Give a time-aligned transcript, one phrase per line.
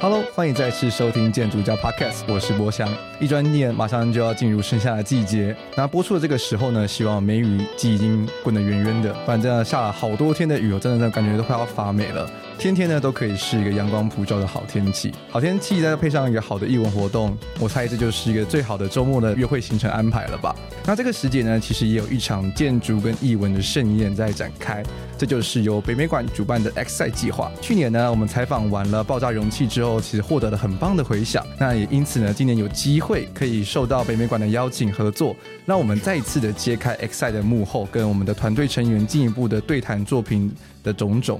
[0.00, 2.88] Hello，欢迎再次收听建筑家 Podcast，我是波翔。
[3.18, 12.30] 一转眼马上就要进入盛夏的季节，那播出的这个时候呢，希望梅雨季已经滚得远远的，反正下了好多天的雨，我真的感觉都快要发霉了。
[12.58, 20.52] 天天呢都可以是一个阳光普照的好天气，好天气再配上一个好的艺文活动，我猜这就是一个最好的周末的约会行程安排了吧？
[20.84, 24.82] 那这个时节呢，其实也有一场建筑跟艺文的盛宴在展开，
[25.16, 27.52] 这就是由北美馆主办的 X 赛计划。
[27.60, 30.00] 去年呢，我们采访完了爆炸容器之后。
[30.08, 35.36] 其实获得了很棒的回响，那也因此呢，今年有机会可以受到北美馆的邀请合作，
[35.66, 40.50] 让我们再一次的揭开 X 赛的幕后，跟我们的团队成员进一步的对谈作品
[40.82, 41.38] 的种种。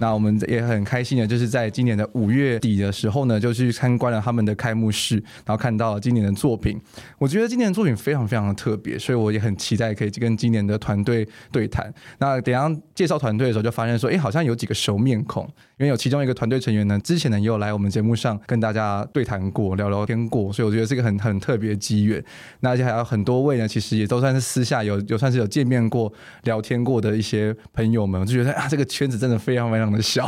[0.00, 6.80] 那我们也很开心的，就是在今年的五月底的时候呢，就去参观了他们的开幕式，然后看到今年的作品。
[7.18, 11.92] 我觉得今年的作品非常非常的特别，所以我也很期待可以跟今年的团队对谈。
[12.18, 15.44] 那等下介绍团队的时候，就发现说，哎，好像有几个熟面孔，
[15.76, 22.24] 因为有其中一个团队成员呢，之前呢也有来我们节目上跟大家对谈过、聊聊天过，所以我觉得是一个很很特别的机缘。
[22.60, 26.10] 那而且还有很多位呢，其实也都算是私下有有算是有见面过、
[26.44, 29.89] 聊天过的一些朋友们，我就觉得啊，这个圈子真的非常非常。
[29.90, 30.24] 那么小，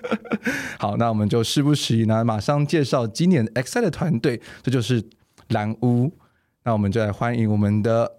[0.80, 5.04] 好，那我们就事不宜迟，那马上介绍今年 X 赛的团队，这就是
[5.48, 6.10] 蓝屋。
[6.64, 8.10] 那我们就来欢迎我们的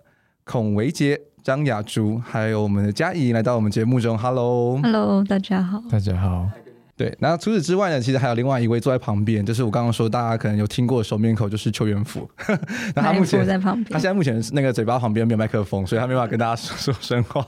[0.43, 4.15] 孔维杰、张雅竹，还有我们的嘉怡来到我们节目中。
[4.15, 6.47] Hello，Hello，大家好，大家好。
[6.95, 12.29] 对，那除此之外呢，其实还有另外一位坐在旁边，就是我刚刚说大家可能有听过的熟面孔，就是邱元福。
[12.95, 17.45] 那他目前在旁边，他现在目前那个嘴巴旁边没有麦克风，所以他没办法跟大家说说真话。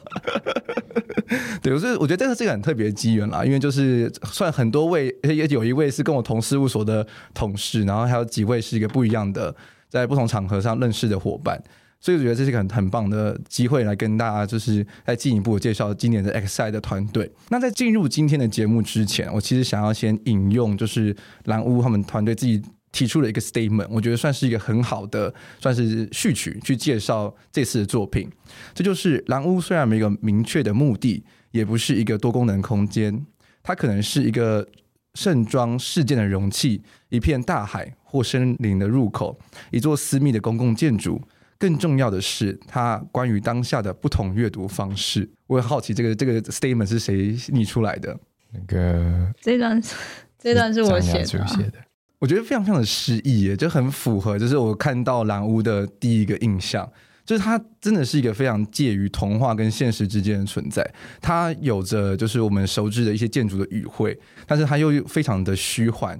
[1.61, 9.55] 对，我是我觉得这个是个很特别的机缘啦，因为就是算很多位，也有一位是跟我同事务所的同事，然后还有几位是一个不一样的，
[9.89, 11.61] 在不同场合上认识的伙伴。
[12.01, 17.29] 所以我觉得这是一个很很棒的机会，来跟大家就是再进一步介绍今年的 X 赛的团队。
[17.49, 28.29] 那在进入今天的节目之前，我其实想要先引用就是蓝屋他们团队自己提出了一个 statement，我觉得算是一个很好的算是序曲去介绍这次的作品。
[28.73, 33.25] 这就是蓝屋虽然没有明确的目的，也不是一个多功能空间，
[33.61, 34.67] 它可能是一个
[35.13, 39.39] 盛装事件的容器，一片大海或森林的入口，
[39.71, 41.21] 一座私密的公共建筑。
[41.57, 45.29] 更重要的是，它关于当下的不同阅读方式。
[45.45, 48.17] 我很好奇，这个这个 statement 是谁拟出来的？
[48.53, 49.81] 那个这段
[50.39, 51.73] 这段是我写的，写的。
[52.19, 56.89] 我觉得非常非常的诗意耶，就很符合，就是我看到蓝屋的第一个印象，
[57.25, 60.87] 就是它真的是一个非常介于童话跟现实之间的存在。
[61.21, 66.19] 它有着就是我们熟知的一些建筑的语汇，但是它又非常的虚幻，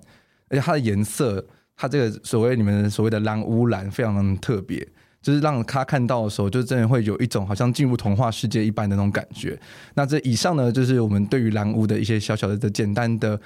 [0.50, 1.46] 而且它的颜色，
[1.76, 4.88] 它这个所谓你们所谓的蓝屋蓝，非常的特别。
[5.22, 9.60] 就是让他看到的时候，就真的会有一种好像进入童话世界一般的那种感觉。
[9.96, 13.38] 那这以上呢，就是我们对于蓝屋的一些小小的、的简单的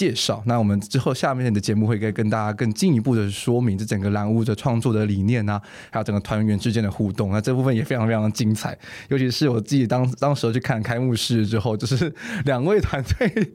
[0.00, 0.42] 介绍。
[0.46, 7.30] 那我们之后下面的节目会跟跟大家更进一步的说明这整个蓝屋的创作的理念啊，还有整个团员之间的互动。
[7.32, 8.74] 那这部分也非常非常的精彩，
[9.08, 12.10] 尤其是我自己当当时去看开幕式之后，就是
[12.46, 13.50] 两位团队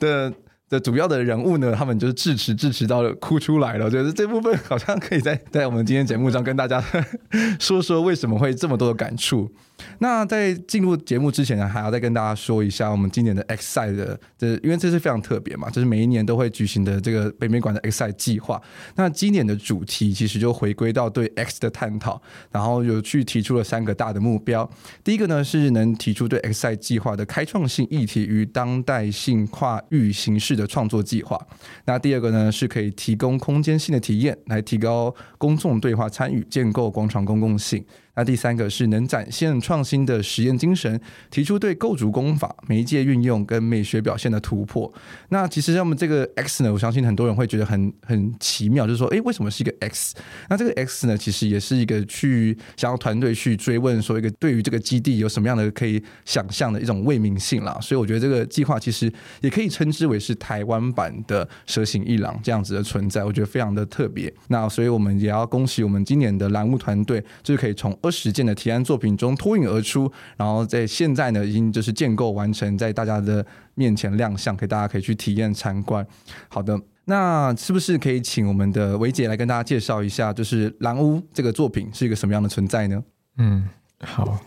[0.00, 0.32] 的。
[0.70, 3.86] 的主要的人物呢，他们就是支持支持到哭出来了。
[3.86, 6.80] 我觉得这部分好像可以在在我们今天节目上跟大家
[7.58, 9.50] 说说为什么会这么多的感触。
[9.98, 18.60] 那在进入节目之前呢，还要再跟大家说一下我们今年的 X 赛的，这因为这是非常特别嘛，就是每一年都会举行的这个北美馆的 X 赛计划。
[18.96, 22.20] 那今年的主题其实就回归到对 X 的探讨，
[22.50, 24.68] 然后有去提出了三个大的目标。
[25.04, 31.40] 第一个呢是能提出对 X 赛计划的开创性议题与当代性跨域形式的创作计划。
[31.84, 37.84] 那第二个呢是可以提供空间性的体验，来提高公众对话参与，建构广场公共性。
[38.20, 41.00] 那第三个是能展现创新的实验精神，
[41.30, 44.92] 提出对构筑工法、媒介运用跟美学表现的突破。
[45.30, 50.14] 那其实像我们这个 X 呢，我相信很多人会觉得很很奇妙，就是说，诶，为什么是一个 X？
[50.50, 57.78] 那这个 X 呢，其实也是一个去想要团队去追问说，一个对于这个基地有什么样的可以想象的一种未明性啦。
[57.80, 59.10] 所以我觉得这个计划其实
[59.40, 64.30] 也可以称之为是台湾版的蛇形艺廊这样子的存在，我觉得非常的特别。
[64.48, 76.06] 那所以我们也要恭喜我们今年的蓝屋团队，就是可以从二实践的提案作品中脱颖而出，然后在现在呢，已经就是建构完成，在大家的面前亮相，给大家可以去体验参观。
[76.48, 83.02] 好的，那是不是可以请我们的维姐来跟大家介绍一下，就是蓝屋这个作品是一个什么样的存在呢？
[83.36, 83.68] 嗯，
[84.00, 84.38] 好，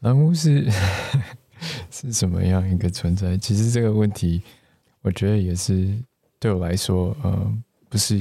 [0.00, 0.68] 蓝屋是
[1.90, 3.36] 是什么样一个存在？
[3.36, 4.42] 其实这个问题，
[5.02, 5.88] 我觉得也是
[6.38, 7.52] 对我来说，呃，
[7.88, 8.20] 不是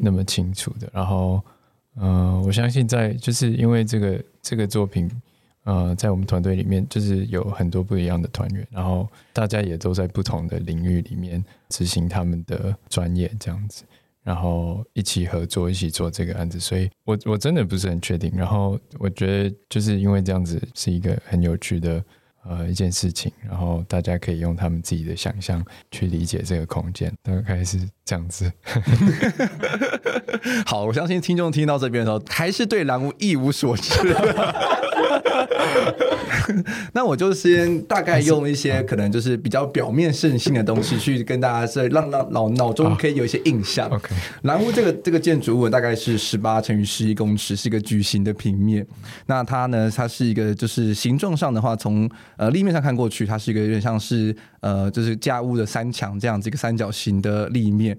[0.00, 0.90] 那么清楚的。
[0.92, 1.42] 然后。
[1.96, 5.10] 嗯、我相信在就是因为这个这个作品，
[5.64, 13.84] 呃，在我们团队里面，就是有很多不一样的团员，然后大家也都在不同的领域里面执行他们的专业，这样子，
[14.22, 16.58] 然后一起合作，一起做这个案子。
[16.58, 18.32] 所以我我真的不是很确定。
[18.34, 22.02] 然后我觉得就是因为这样子是一个很有趣的
[22.44, 28.50] 呃一件事情，然后大家可以用他们自己的想象去理解这个空间，大概是这样子。
[30.66, 33.92] 好，我相信听众听到这边的时候，还是对蓝屋一无所知。
[36.92, 43.88] 那我就先大概用一些可能就是比较表面圣性的东西去跟大家说让让脑脑中可以有一些印象。
[43.88, 48.86] OK，蓝屋这个这个建筑物大概是十八乘以十一公尺，是一个矩形的平面。
[49.26, 57.96] 那它呢，它是一个就是形状上的话，从呃立面上看过去，它是一个有点像是呃就是家屋的三墙这样子一个三角形的立面。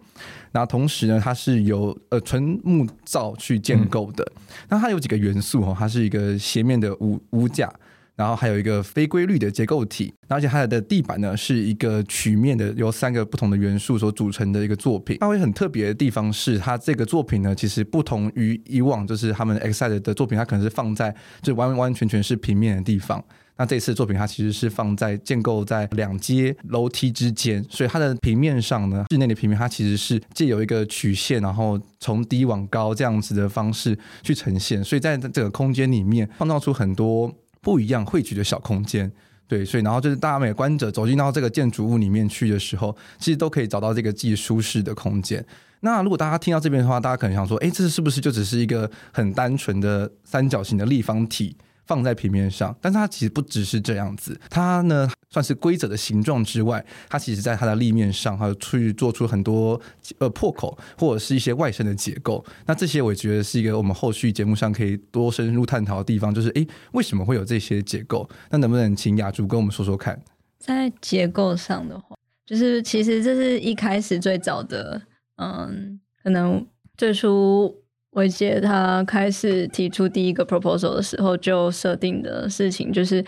[0.54, 4.26] 那同时呢，它是由呃纯木造去建构的。
[4.70, 7.72] 那它有几个元素哦，它是一个斜面的屋屋架，
[8.16, 15.18] 然后还有一个非规律的结构体，而且它的地板呢是一个曲面的，由三个不同的元素所组成的一个作品。
[15.20, 23.24] 它会很特别的地方是，它这个作品呢，其实不同于以往就是他们 Excite 的作品，它可能是放在就完完全全是平面的地方。
[23.56, 39.12] 那这次作品它其实是放在建构在两阶楼梯之间，所以它的平面上呢，室内的平面它其实是借由一个曲线，然后从低往高这样子的方式去呈现，所以在这个空间里面创造出很多不一样汇聚的小空间。
[39.48, 45.46] 对，所以然后就是大家每观者走进到这个建筑物里面去的时候，其实都可以找到这个既舒适的空间。
[45.82, 51.56] 那如果大家听到这边的话，大家可能想说，哎，这是不是就只是一个很单纯的三角形的立方体？
[51.86, 59.80] 放在平面上，但是它其实不只是这样子，它呢算是规则的形状之外，它其实在它的立面上还有去做出很多
[60.20, 62.44] 呃破口或者是一些外生的结构。
[62.66, 68.30] 那这些我觉得是一个我们后续节目上可以多深入探讨的地方，就是诶，为什么会有这些结构？
[68.50, 70.22] 那能不能请雅竹跟我们说说看？
[70.60, 72.16] 在结构上的话，
[72.46, 75.02] 就是其实这是一开始最早的，
[75.36, 76.66] 嗯，可能
[76.96, 77.83] 最初。
[78.14, 83.24] 伟杰他开始提出第一个 proposal 的时候，就设定的事情就是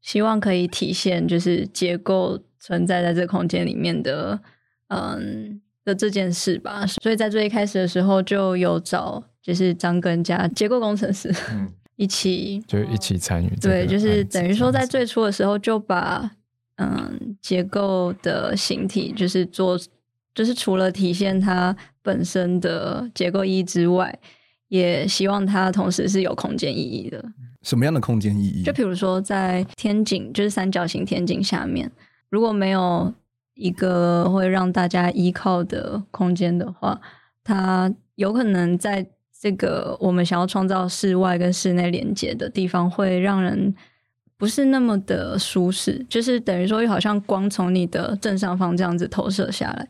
[0.00, 4.38] 希望可以体现就是结构存在在这个空间里面的，
[4.88, 6.86] 嗯的这件事吧。
[7.02, 13.48] 所以在最一开始的时候，就有找就是张根加结构工程师，嗯，一起就一起参与。
[13.60, 16.30] 对，就是等于说在最初的时候就把
[16.76, 19.78] 嗯结构的形体就是做。
[20.34, 21.76] 就是除了体现它
[22.08, 24.18] 本身的结构意义之外，
[24.68, 27.22] 也希望它同时是有空间意义的。
[27.60, 28.62] 什么样的空间意义？
[28.62, 31.92] 就比如说在天井，就是三角形天井下面，
[32.30, 33.12] 如果没有
[33.52, 36.98] 一个会让大家依靠的空间的话，
[37.44, 39.06] 它有可能在
[39.38, 43.74] 这个我们想要创造室外跟室内连接的地方，会让人
[44.38, 46.02] 不是那么的舒适。
[46.08, 49.86] 就是等于说，又好像光从你的正上方这样子投射下来。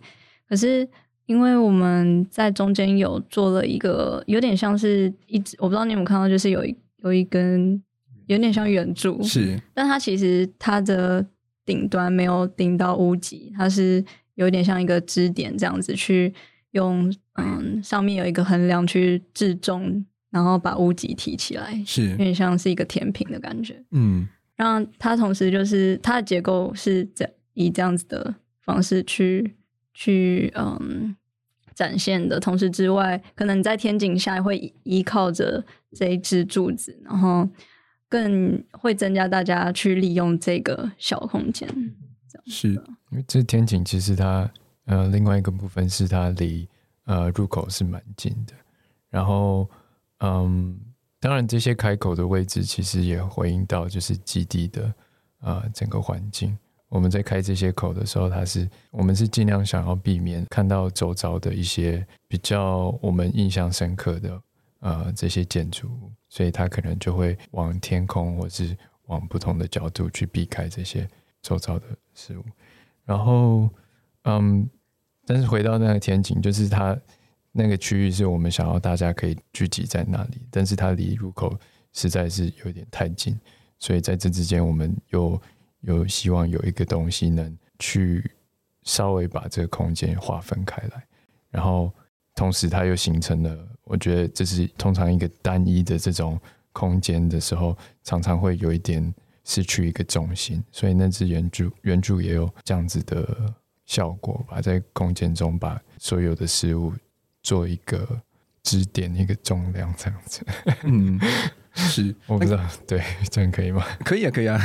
[0.49, 0.89] 可是，
[1.29, 7.81] 因为我们在中间有做了一个有点像是一直，我不知道你有没有看到，就是有一有一根
[8.29, 11.25] 有点像圆柱，是，但它其实它的
[11.67, 14.03] 顶端没有顶到屋脊，它是
[14.37, 16.33] 有点像一个支点这样子去
[16.71, 24.27] 用，嗯，上面有一个横梁去制重，然后把屋脊提起来，是，有点像是一个天平的感觉，嗯，
[24.57, 29.53] 然后它同时就是它的结构是这以这样子的方式去。
[30.01, 31.17] 去嗯
[31.75, 37.49] 展现的同时之外，可能你在天井下会依靠着这一支柱子，然后
[38.09, 41.69] 更会增加大家去利用这个小空间。
[42.47, 42.69] 是，
[43.11, 44.49] 因为这天井其实它
[44.85, 46.69] 呃另外一个部分是它离
[47.05, 48.55] 呃入口是蛮近的，
[49.11, 49.69] 然后
[50.21, 50.79] 嗯
[51.19, 54.95] 当然这些开口的位置其实也回应到就是基地的
[55.41, 56.57] 呃整个环境。
[56.89, 64.43] 我们在开这些口的时候，它是我们是尽量想要避免看到周遭的一些比较我们印象深刻的
[64.81, 68.75] 呃这些建筑物，所以它可能就会往天空或是
[69.07, 71.07] 往不同的角度去避开这些
[71.43, 72.45] 周遭的事物。
[73.05, 73.69] 然后，
[74.25, 74.67] 嗯，
[75.27, 76.99] 但是回到那个天井，就是它
[77.53, 81.55] 那个区域是我们想要大家可以聚集在那里，但是它离入口
[81.93, 83.39] 实在是有点太近，
[83.79, 85.39] 所以在这之间我们又。
[85.81, 88.31] 有希望有一个东西能去
[88.83, 91.07] 稍微把这个空间划分开来，
[91.51, 91.93] 然后
[92.35, 96.41] 同时它又形成了，我觉得这是通常一个单一的这种
[96.73, 103.53] 空间的时候，常常会有一点失去一个重心，所以那只圆柱圆柱也有这样子的
[103.87, 106.93] 效果吧，在空间中把所有的事物
[107.43, 108.07] 做一个
[108.69, 110.45] 支点，一个重量这样子。
[110.85, 111.19] 嗯。
[111.75, 113.85] 是， 我不知道，对，这样可以吗？
[114.05, 114.59] 可以啊，可以啊，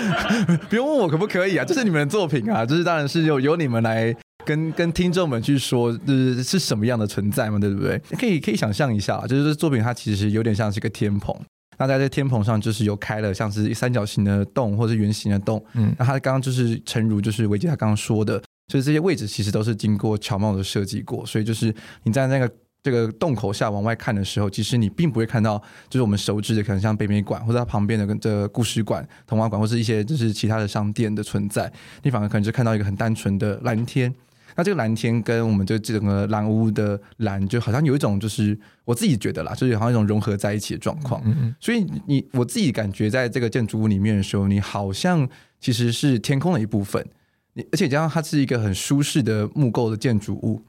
[0.68, 4.14] 不用问我可不可以啊，这是你们的作品啊，就是当然是由由你们来
[4.44, 7.98] 跟跟听众们去说，就是是什么样的存在嘛，对不对？
[8.18, 11.34] 可以可以想象一下，就是这作品它其实有点像是一个天棚，
[11.78, 22.52] 那在这天棚上就是有开了像是三角形的洞或者圆形的洞，嗯，那它刚刚就是诚如就是维杰他刚刚说的，就是这些位置其实都是经过巧妙的设计过，所以就是你在那个。
[22.82, 25.58] 这个洞口下往外看的时候，其实你并不会看到，
[25.88, 31.70] 就是我们熟知的，可能像北美馆或者它旁边的跟这个故事馆、童话馆，或是一些就是其他的商店的存在。
[32.02, 34.14] 你反而可能就看到一个很单纯的蓝天。
[34.56, 41.22] 那这个蓝天跟我们这整个蓝屋的蓝，就好像有一种就是我自己觉得啦，就是好像一种融合在一起的状况。
[41.24, 41.54] 嗯嗯。
[41.60, 45.26] 所以你我自己感觉，在这个建筑物里面的时候，你好像
[45.60, 47.06] 其实是天空的一部分。
[47.52, 50.62] 你而且加上它是一个很舒适的木构的建筑物。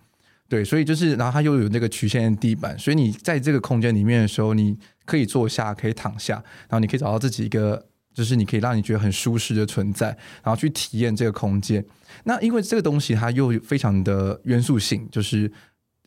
[0.52, 6.34] 对，所以就是，然后它又有那个曲线地板，所以你在这个空间里面的时候，你可以坐下，可以躺下，
[6.68, 7.82] 然后你可以找到自己一个，
[8.14, 10.08] 就是你可以让你觉得很舒适的存在，
[10.44, 11.82] 然后去体验这个空间。
[12.26, 15.50] 那因为这个东西它又非常的元素性，就是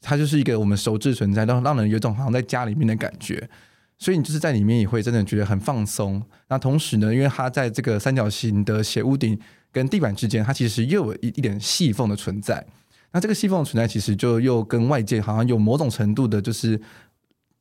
[0.02, 3.48] 它就是一个我们熟知存在，让让人有种好像在家里面的感觉，
[3.96, 6.22] 所以你就是在里面也会真的觉得很放松。
[6.48, 9.40] 那同时呢，因为它在这个三角形的斜屋顶
[9.72, 12.62] 跟地板之间，它其实又有一一点细缝的存在。
[13.14, 16.78] 那这个细缝的存在，其实就又跟外界好像有某种程度的，就是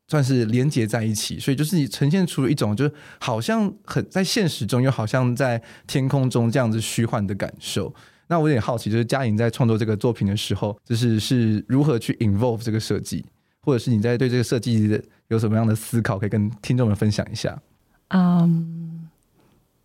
[0.07, 7.93] 算是连接在一起，所以就是你呈现出了一种，就是好像很在现实中，又好像在天空中这样子虚幻的感受。
[8.27, 13.23] 那我有点好奇，就是嘉颖在创作这个作品的时候，就是是如何去 involve 这个设计，
[13.61, 17.61] 或者是你在对这个设计有什么样的思考，可以跟听众们分享一下？
[18.07, 18.82] 嗯。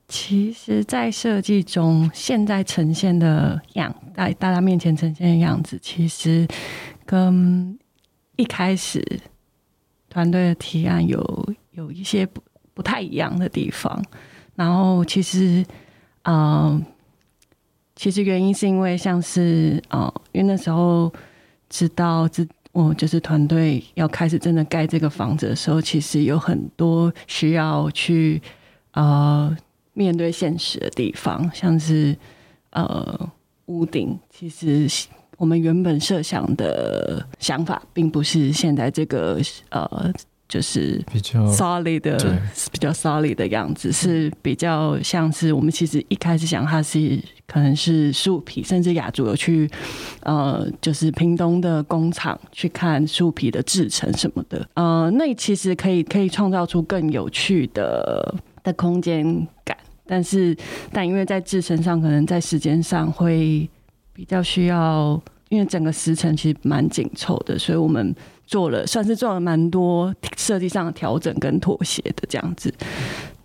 [0.09, 6.49] 其实，在设计中，现在呈现的样，在大家面前呈现的样子，其实
[7.05, 7.79] 跟
[8.37, 9.05] 一开始
[10.09, 14.03] 团队的提案有有一些不不太一样的地方。
[14.55, 15.63] 然后，其实，
[16.23, 16.83] 嗯、
[17.95, 21.13] 其实原因是因为，像是，呃，因为那时候
[21.69, 28.41] 知道，这我就是团队要开始真的盖这个房子的时候，其实有很多需要去，
[28.93, 29.55] 呃。
[29.99, 32.17] 面对现实的地方，像是
[32.71, 33.29] 呃
[33.67, 34.89] 屋顶，其实
[35.37, 39.41] 我们原本设想的想法，并不是现在这个
[39.71, 40.13] 呃，
[40.49, 42.17] 就是比较 solid 的，
[42.71, 49.69] 比较 solid 的样子，是比较像是我们其实一开始想它是可能是树皮，甚至雅筑有去
[50.23, 59.77] 呃，就是屏东的工厂去看树皮的制成什么的，呃，那其实可以可以创造出更有趣的的空间感。
[60.09, 60.57] 但是，
[60.91, 63.69] 但因为在制程上，可能在时间上会
[64.15, 68.15] 比较需要，因为整个时程其实蛮紧凑的，所以我们
[68.47, 72.73] 做了算是做了蛮多设计上的调整跟妥协的这样子。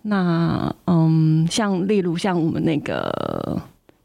[0.02, 3.60] 那嗯，像例如像我们那个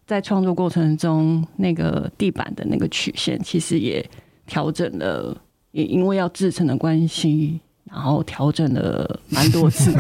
[0.05, 4.05] 在创作过程中，那个地板的那个曲线，其实也
[4.45, 5.35] 调整了，
[5.71, 7.59] 也因为要制程的关系。
[7.91, 9.91] 然后调整了蛮多次，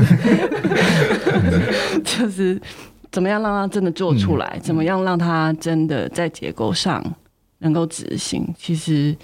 [2.03, 2.61] 就是
[3.11, 7.03] 怎么样让它真的做出来，怎么样让它真的在结构上
[7.59, 8.47] 能够执行。
[8.57, 9.15] 其实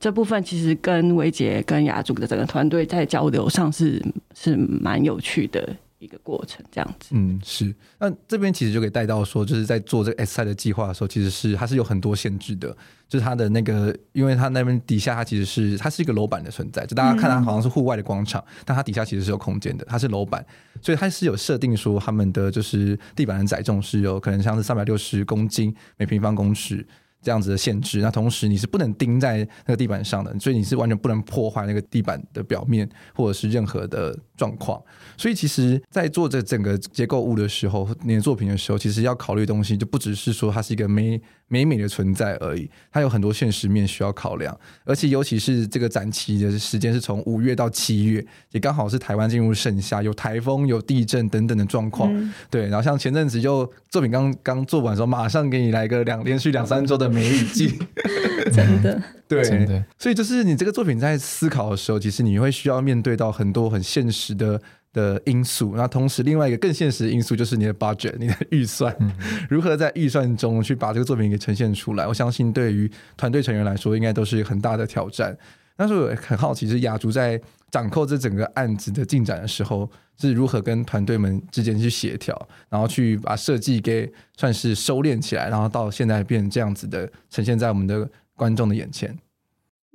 [0.00, 4.02] 这部分其实跟维杰跟雅竹的整个团队在交流上是
[4.34, 5.68] 是蛮有趣的。
[6.04, 7.74] 一个过程这样子，嗯，是。
[7.98, 12.68] 那这边其实就可以带到说，就是在做这个 S 赛的计划的时候，其实是它是有很多限制的，
[13.08, 20.44] 就是它的那个，因为它那边底下它其实是它是一个楼板的存在，就大家看它好像是户外的广场，但它底下其实是有空间的，它是楼板，
[20.82, 26.86] 所以它是有设定说他们的就是地板的载重是有可能像是三百六十公斤每平方公尺。
[27.22, 34.82] 这样子的限制，那同时你是不能钉在那个地板上的，所以你是完全不能破坏那个地板的表面或者是任何的状况。
[35.16, 44.58] 所以其实，在做这整个结构物的时候，你的作品的时候，其实要考虑的东西就不只是说它是一个美美美的存在而已，它有很多现实面需要考量。
[44.84, 52.12] 而且尤其是这个展期的时间是从五月到七月，也刚好是台湾进入盛夏，有台风、有地震等等的状况。
[52.12, 57.04] 嗯、对，然后像前阵子就作品刚刚做完的时候，马上给你来个两连续两三周的。
[57.14, 57.78] 梅雨季，
[58.50, 59.84] 真的对，真的。
[59.98, 64.60] 所以就是你这个作品在思考的时候，其实你会需要面对到很多很现实的
[64.92, 65.74] 的因素。
[65.76, 69.12] 那同时，另外一个更现实的因素就是你的 budget，你的预算，嗯、
[69.48, 72.06] 如何在预算中去把这个作品给呈现出来。
[72.06, 75.36] 我相信对于团队成员来说，应该都是很大的挑战。
[75.76, 89.16] 但是我很好奇，是雅竹在掌控这整个案子的进展的时候，是如何跟团队们之间去协调，然后去把设计给算是收敛起来，然后到现在变成这样子的呈现在我们的观众的眼前。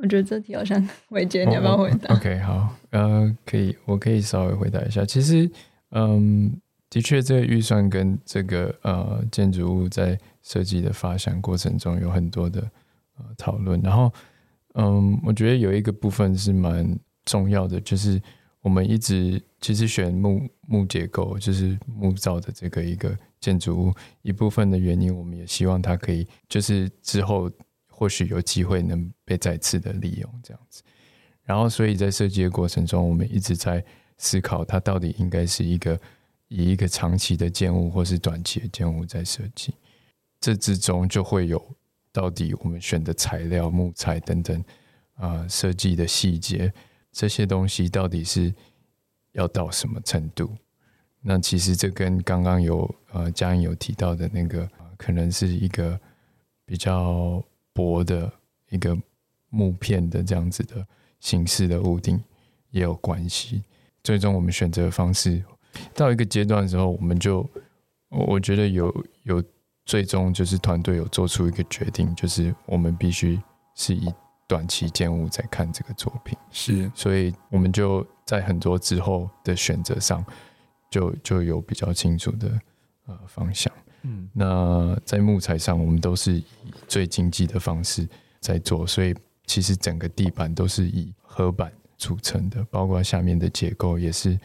[0.01, 5.03] 我觉得这题好像伟杰，你要不要回答？OK，好，呃，可以，我可以稍微回答一下。
[5.03, 5.51] 其实，
[5.91, 6.57] 嗯，
[6.89, 12.61] 的确，这个预算跟这个呃建筑物在设计的发想过程中有很多的
[13.17, 13.81] 呃讨论。
[13.81, 14.09] 然后，
[14.75, 18.21] 嗯，我觉得有一个部分是蛮重要的，就是
[18.61, 27.51] 我们一直其实选木木结构，就是木造的这个一个建筑物，一部分的原因，我们也希望它可以就是之后。
[27.99, 30.81] 或许有机会能被再次的利用这样子，
[31.43, 33.83] 然后所以在设计的过程中，我们一直在
[34.17, 35.99] 思考它到底应该是一个
[36.47, 39.73] 以一个长期的建物，或是短期的建物在设计。
[40.39, 41.61] 这之中就会有
[42.13, 44.63] 到底我们选的材料、木材等等
[45.15, 46.71] 啊，设计的细节
[47.11, 48.55] 这些东西到底是
[49.33, 50.55] 要到什么程度？
[51.19, 54.65] 那其实这跟刚刚有呃佳颖有提到的那个，
[54.95, 55.99] 可能是一个
[56.65, 57.43] 比较。
[57.73, 58.31] 薄的
[58.69, 58.97] 一个
[59.49, 60.85] 木片的这样子的
[61.19, 62.21] 形式的屋顶
[62.71, 63.63] 也有关系。
[64.03, 65.43] 最终我们选择的方式
[65.93, 67.47] 到一个阶段的时候，我们就
[68.09, 69.43] 我觉得有有
[69.85, 73.39] 最终就是团队有做出一个决定，就是我们必须
[73.75, 74.11] 是以
[74.47, 76.37] 短期建物在看这个作品。
[76.49, 80.25] 是，所以我们就在很多之后的选择上
[80.89, 82.59] 就就有比较清楚的
[83.05, 83.71] 呃方向。
[84.03, 86.43] 嗯，那在木材上，我们都是以
[86.87, 88.07] 最经济的方式
[88.39, 89.13] 在做，所以
[89.45, 94.39] 其实整个地板都是以合板组成的，包括下面的结构也是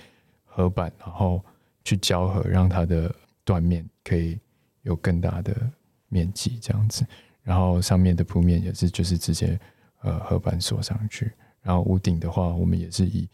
[0.44, 1.44] 合板，然后
[1.84, 4.38] 去胶合，让它的断面可以
[4.82, 5.54] 有更大的
[6.08, 7.06] 面积这样子，
[7.42, 9.58] 然后上面的铺面也是就是直接
[10.02, 11.32] 呃合板锁上去，
[11.62, 13.28] 然后屋顶的话，我们也是以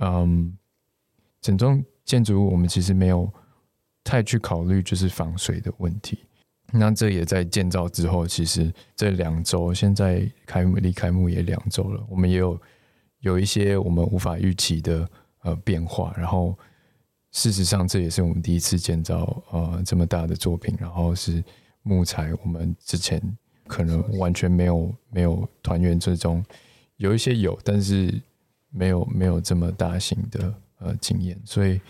[0.00, 0.54] 嗯
[1.40, 3.32] 整栋建筑物，我们其实没有。
[4.04, 6.18] 太去考虑就是防水的问题，
[6.72, 12.60] 那这也在建造之后，其实这两周现在开幕离开幕也两周了，我们也有
[13.20, 15.08] 有一些我们无法预期的
[15.42, 16.58] 呃变化，然后
[17.30, 21.42] 事实上这也是我们第一次建造呃这么大的作品，然后是
[21.82, 23.22] 木材，我们之前
[23.68, 26.44] 可能完全没有没有团员之中
[26.96, 28.12] 有一些有，但是
[28.68, 31.80] 没有没有这么大型的呃经验，所以。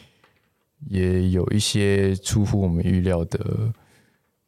[0.87, 3.73] 也有一些出乎我们预料的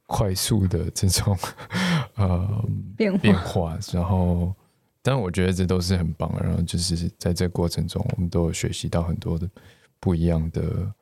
[0.07, 1.37] 快速的这种
[2.17, 2.65] 呃
[2.97, 4.55] 变化，变化，然后，
[5.03, 6.33] 但我觉得这都是很棒。
[6.43, 9.49] 然后就是在这过程中，我们都有学习到很多的
[9.99, 10.93] 不一样的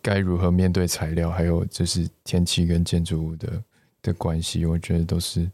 [0.00, 3.62] 该如何面对材料，还有就是天气跟建筑物的
[4.02, 4.64] 的关系。
[4.64, 5.50] 我觉得都是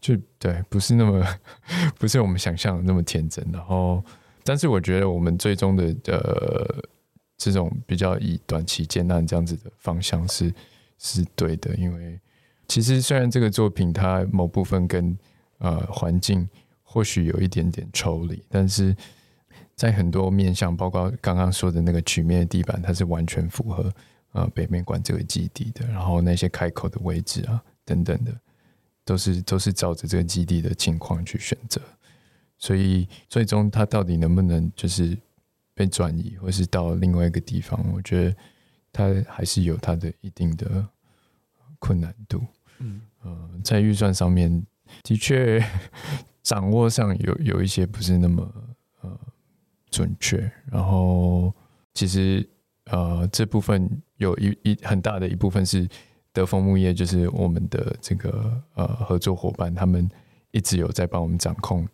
[0.00, 1.24] 就对，不是那么
[1.98, 3.46] 不是我们想象的那么天真。
[3.52, 4.02] 然后，
[4.44, 6.84] 但是我觉得我们最终的呃。
[7.42, 10.52] 这种比较以短期建案这样子的方向是
[10.98, 12.20] 是对的，因为
[12.68, 15.18] 其实虽然这个作品它某部分跟
[15.56, 16.46] 呃环境
[16.82, 18.94] 或许有一点点抽离，但是
[19.74, 23.90] 在很多面向，包括刚刚说的那个曲面地板，它是完全符合
[24.32, 28.38] 呃北美馆这个基地的，然后那些开口的位置啊等等的，
[29.02, 31.80] 都是都是照着这个基地的情况去选择，
[32.58, 35.16] 所以最终它到底能不能就是。
[35.80, 38.36] 被转移，或是到另外一个地方，我觉得
[38.92, 40.86] 它还是有它的一定的
[41.78, 42.42] 困难度。
[42.80, 44.62] 嗯，呃，在预算上面
[45.02, 45.58] 的确
[46.44, 48.46] 掌握上有有一些不是那么
[49.00, 49.18] 呃
[49.90, 50.52] 准确。
[50.70, 51.50] 然后
[51.94, 52.46] 其实
[52.90, 53.88] 呃这部分
[54.18, 55.88] 有一一很大的一部分是
[56.30, 60.06] 德丰木业，就是我们的这个呃合作伙伴，他们
[60.50, 61.88] 一直有在帮我们掌控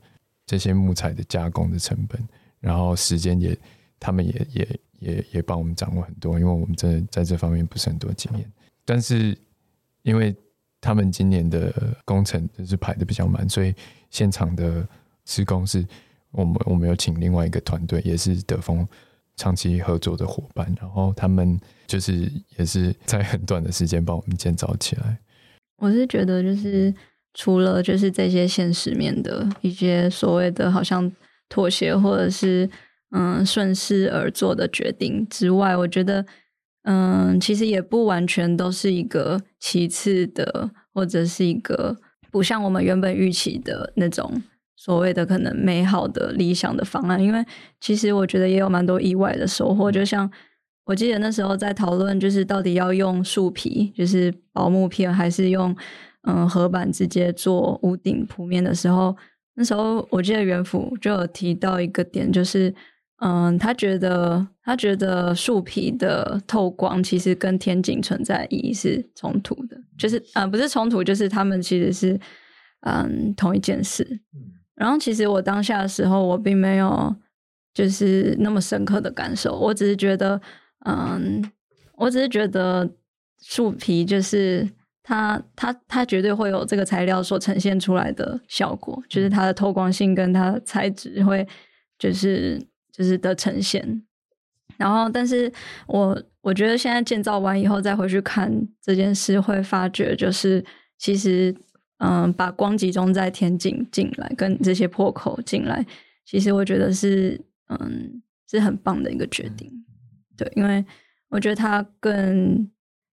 [0.45, 2.21] 这些木材的加工的成本，
[2.59, 3.57] 然后时间也。
[3.99, 8.51] 他们也也也也帮我们掌握很多，因为我们真的在这方面不是很多经验。
[8.85, 9.37] 但是
[10.03, 10.35] 因为
[10.81, 11.73] 他们今年的
[12.05, 13.75] 工程就是排的比较满，所以
[14.11, 14.87] 现场的
[15.25, 15.85] 施工是
[16.31, 18.87] 我们我们有请另外一个团队，也是德丰
[19.37, 25.19] 长期合作的伙伴，然后他们就是也是在很短的时间帮我们建造起来。
[25.79, 26.95] 我是觉得就是
[27.35, 31.11] 除了就是这些现实面的一些所谓的好像
[31.49, 32.69] 妥协或者是。
[33.19, 36.27] 嗯，顺势而做的决定之外，我觉得，
[36.83, 41.97] 嗯，其实也不完全都是一个其次的，或者是一个
[42.31, 44.43] 不像我们原本预期的那种
[44.77, 47.19] 所谓的可能美好的理想的方案。
[47.19, 47.43] 因为
[47.81, 49.91] 其实我觉得也有蛮多意外的收获。
[49.91, 50.31] 就像
[50.85, 55.75] 我记得那时候在讨论，就是到底要用树皮，就是薄木片，还是用
[56.29, 59.17] 嗯合板直接做屋顶铺面的时候，
[59.55, 62.75] 那时候我记得元辅就有提到一个点，就是。
[63.19, 72.21] 嗯，他觉得他觉得树皮的透光其实跟天井存在意义是冲突的，就是嗯不是冲突，就是他们其实是
[72.81, 74.21] 嗯同一件事。
[74.75, 77.17] 然后其实我当下的时候，我并没有
[77.73, 80.39] 就是那么深刻的感受，我只是觉得，
[80.85, 81.43] 嗯，
[81.95, 82.87] 我只是觉得
[83.41, 84.69] 树皮就是
[85.03, 91.49] 它它它绝对会有这个材料所呈现出来的效果，就是它的透光性跟它的材质会
[91.99, 92.63] 就是
[92.97, 94.03] 就是的呈现。
[94.79, 95.53] 然后，但是
[95.87, 100.65] 我我觉得现在建造完以后再回去看这件事，会发觉就是
[100.99, 101.55] 其实，
[101.99, 105.85] 嗯，把光集中在天井进来，跟这些破口进来，
[106.25, 109.71] 其实我觉得是，嗯，是很棒的一个决定。
[110.37, 110.85] 对，因为
[111.29, 112.71] 我觉得它更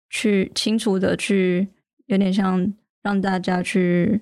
[0.10, 1.68] 去清楚的去，
[2.06, 4.22] 有点像让大家去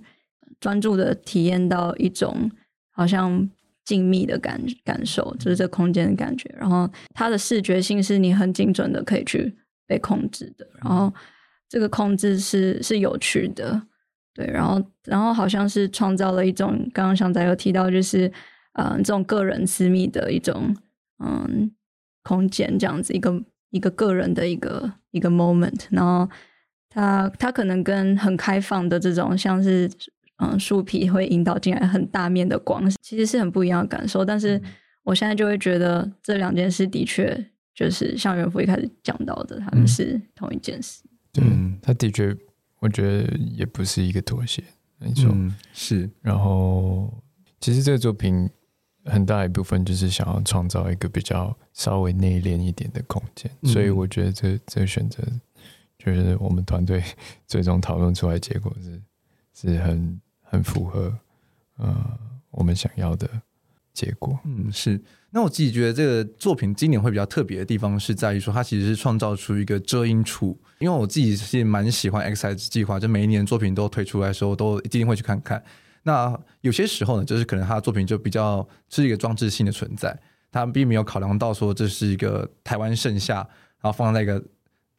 [0.60, 2.52] 专注的体验到一种
[2.91, 3.50] 好像。
[3.84, 6.54] 静谧的感感受，就是这空间的感觉。
[6.58, 9.56] 然后它的视觉性是你很精准的可以去
[9.88, 10.67] 被控制的。
[10.82, 11.13] 然后
[11.67, 13.82] 这个控制是是有趣的，
[14.34, 14.46] 对。
[14.46, 18.28] 然后然后好像是创造了一种，刚刚翔仔有提到，就是
[18.74, 20.76] 嗯、呃，这种个人私密的一种
[21.24, 21.72] 嗯
[22.24, 25.86] 空间，这样子一个一个个人的一个一个 moment。
[25.89, 26.30] 然后
[26.89, 29.89] 它它可能跟很开放的这种像是。
[30.41, 34.25] 嗯，树皮会引导进来很大面的光，其实是很不一样的感受。
[34.25, 34.60] 但是
[35.04, 41.04] 我现在就会觉得这两件事的确就是像元福一开始讲到的，他们是同一件事。
[41.39, 42.36] 嗯，他的确，
[42.80, 44.63] 我觉得也不是一个妥协，
[44.97, 46.10] 没错，嗯，是。
[46.21, 47.13] 然后，
[47.60, 48.49] 其实这个作品
[49.06, 55.21] 很大一部分就是想要创造一个比较稍微内敛一点的空间，嗯，所以我觉得这这个选择
[55.99, 57.04] 就是我们团队
[57.45, 59.01] 最终讨论出来结果是
[59.54, 60.19] 是很。
[60.52, 61.18] 很符合，
[61.78, 63.26] 呃，我们想要的
[63.94, 64.38] 结果。
[64.44, 65.02] 嗯，是。
[65.30, 70.60] 那我自己觉得这个作品今年会比较特别的地方是在于说，它其实是创造出一个遮阴处。
[70.80, 75.64] 因为我自己是蛮喜欢 X 孩子计划，就每一年作品都推出来的时候，都一定会去看看。
[76.04, 80.20] 那有些时候呢，就是可能他的作品就比较是一个装置性的存在，
[80.52, 84.44] 他并没有考量到说这是一个台湾盛夏，然后放在一个。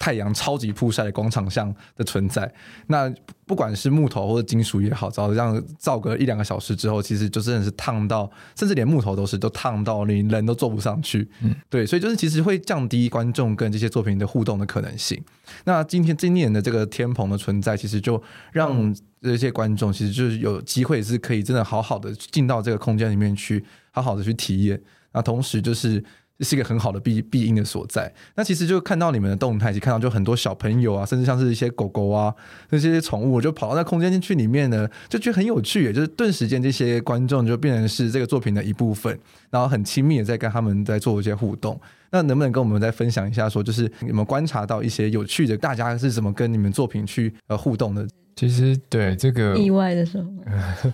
[0.03, 2.53] 太阳超级曝晒的广场上的存在，
[2.89, 3.09] 那
[3.47, 11.31] 不管是木头或者金属也好，只要这样照个一两个小时之后，其实就真的是烫到，甚至连木头都是都烫到，你人都坐不上去。
[11.43, 15.23] 嗯，对，所以就是其实会降低观众跟这些作品的互动的可能性。
[15.67, 24.83] 那今天今年的这个天棚的存在，其实就让这些观众其实就是有机会是可以真的好好的进到这个空间里面去，好好的去体验。
[25.13, 26.03] 那同时就是。
[26.43, 28.13] 是一个很好的庇庇荫的所在。
[28.35, 32.35] 那其实就看到你们的动态，其实看到就很多小朋友啊，甚至像是一些狗狗啊，
[32.71, 35.93] 那些宠物，就跑到那空间进去里面呢，就觉得很有趣。
[35.93, 39.19] 就是顿时间，这些观众就变成是这个作品的一部分，
[39.51, 41.81] 然后很亲密的在跟他们在做一些互动。
[42.11, 48.07] 那能不能跟我们再分享一下，说就是你们观察到一些有趣的，大家是怎么跟你们作品去呃互动的？
[48.37, 50.93] 其实对这个意外的时候，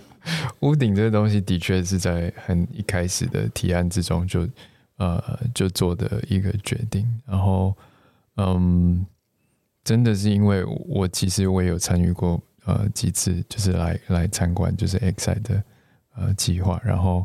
[0.60, 4.46] 屋顶这个东西的确是在很一开始的提案之中就。
[4.98, 7.72] 呃，就做的一个决定，然后，
[8.36, 9.06] 嗯，
[9.84, 15.62] 真的是因为我其实我也有参与过呃几次，就是来来参观，就是 X 的
[16.16, 17.24] 呃计划，然后，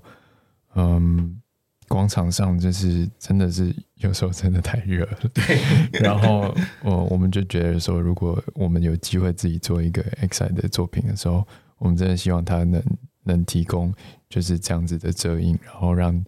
[0.75, 1.41] 嗯，
[1.87, 5.43] 广场上就是真的是有时候真的太热了，对，
[5.99, 11.43] 然后我我们就觉得说，如果我们有机会自己做一个 X I 的作品的时候，
[11.79, 12.83] 我们真的希望它能
[13.23, 13.91] 能提供
[14.29, 16.23] 就是这样子的遮阴，然后让。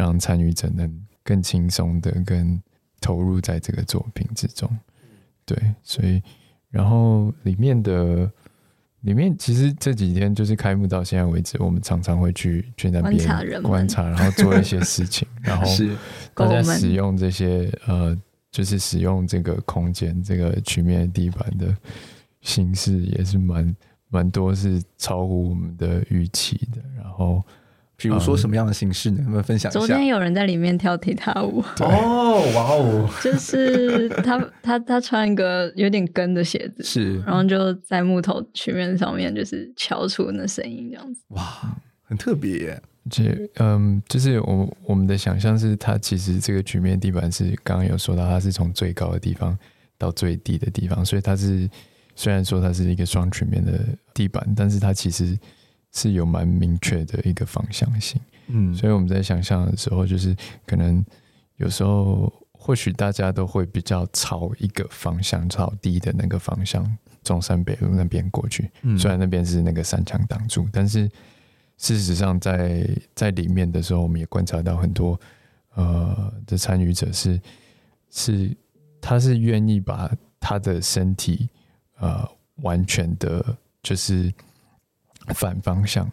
[0.00, 2.60] 让参与者能更轻松的跟
[3.02, 4.70] 投入在这个作品之中，
[5.44, 6.22] 对，所以
[6.70, 8.30] 然后里面的
[9.02, 15.66] 里面其实这几天就是开幕到现在为止，我们常常会去去那边观察，观察，然后做一些事情， 然后
[16.34, 18.16] 大家使用这些呃，
[18.50, 21.76] 就是使用这个空间这个曲面地板的
[22.40, 23.76] 形式也是蛮
[24.08, 27.44] 蛮多，是超乎我们的预期的，然后。
[28.00, 29.18] 比如说什么样的形式呢？
[29.18, 29.78] 能不能分享一下？
[29.78, 31.62] 昨天有人在里面跳踢踏舞。
[31.80, 33.08] 哦，哇哦！
[33.22, 41.20] 就是他他他穿一个有点跟的鞋子，是，然后就在木头曲面上面，就是敲出那声音，这样子。
[41.28, 41.44] 哇，
[42.04, 42.82] 很特别耶！
[43.10, 43.22] 这
[43.58, 49.58] 嗯，就是我我们的想象是，它其实这个曲面地板是刚刚有说到，它是从最高的地方
[49.98, 51.68] 到最低的地方，所以它是
[52.16, 53.72] 虽然说它是一个双曲面的
[54.14, 55.38] 地板，但是它其实。
[55.92, 61.04] 是有蛮明确的一个方向性，嗯，所以我们在想象的时候，就是可能
[61.56, 68.70] 有时候或许大家都会比较朝一个方向，朝低的那个方向，中山北路那边过去。
[68.82, 71.10] 嗯，虽然那边是那个山墙挡住，但是
[71.76, 75.18] 事实上在在里面的时候，我们也观察到很多
[75.74, 77.40] 呃的参与者是
[78.10, 78.56] 是
[79.00, 81.48] 他是愿意把他的身体
[81.98, 82.24] 呃
[82.62, 84.32] 完全的，就是。
[85.28, 86.10] 反方向，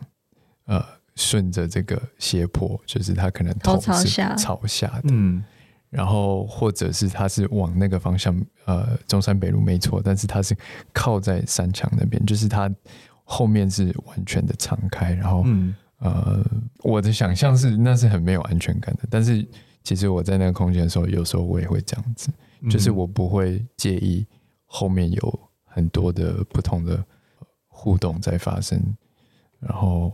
[0.65, 0.83] 呃，
[1.15, 4.35] 顺着这个斜坡，就是它可能头朝下。
[4.35, 5.43] 朝下的，嗯，
[5.89, 10.55] 然后或者是它是往那个方向，呃，中山北路没错，但是它是
[10.93, 12.69] 靠在山墙那边，就是它
[13.23, 16.45] 后面是完全的敞开，然后，嗯、呃，
[16.83, 19.45] 我的想象是那是很没有安全感的，但是
[19.83, 22.29] 其实我在那个空间的时候，有时候我也会这样子，
[22.69, 24.25] 就是我不会介意
[24.65, 27.03] 后面有很多的不同的
[27.77, 28.81] 互动在发生，
[29.59, 30.11] 然后。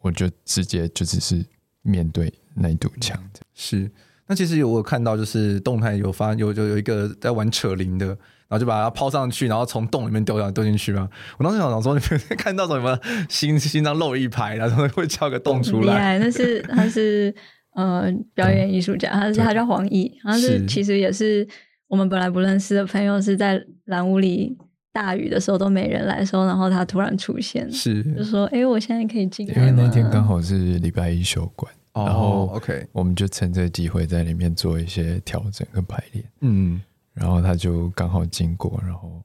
[0.00, 1.44] 我就直接就只是
[1.82, 3.20] 面对那一堵墙。
[3.52, 3.90] 是，
[4.28, 11.10] 那其实有我有看到，就是动态有发有就有一个在玩扯铃的，然后就把它抛上去，然后从洞里面丢掉丢进去嘛。
[11.36, 12.00] 我当时想说，你
[12.36, 12.96] 看到什么
[13.28, 16.16] 心心脏漏一拍，然后会敲个洞出来。
[16.20, 17.34] 那是他是
[17.74, 21.44] 呃表演艺术家，他是他叫黄奕，他是其实也是
[21.88, 24.56] 我们本来不认识的朋友，是在蓝屋里。
[24.96, 36.24] 大雨的时候都没人来的时候，然后他突然出现，是就说：“哎、欸，我现在可以进来。”因为那天刚好是礼拜一休馆，哦、然后 OK，我们就趁这个机会在里面做一些调整跟排练。
[36.40, 36.80] 嗯，
[37.12, 39.20] 然后他就刚好经过，然后。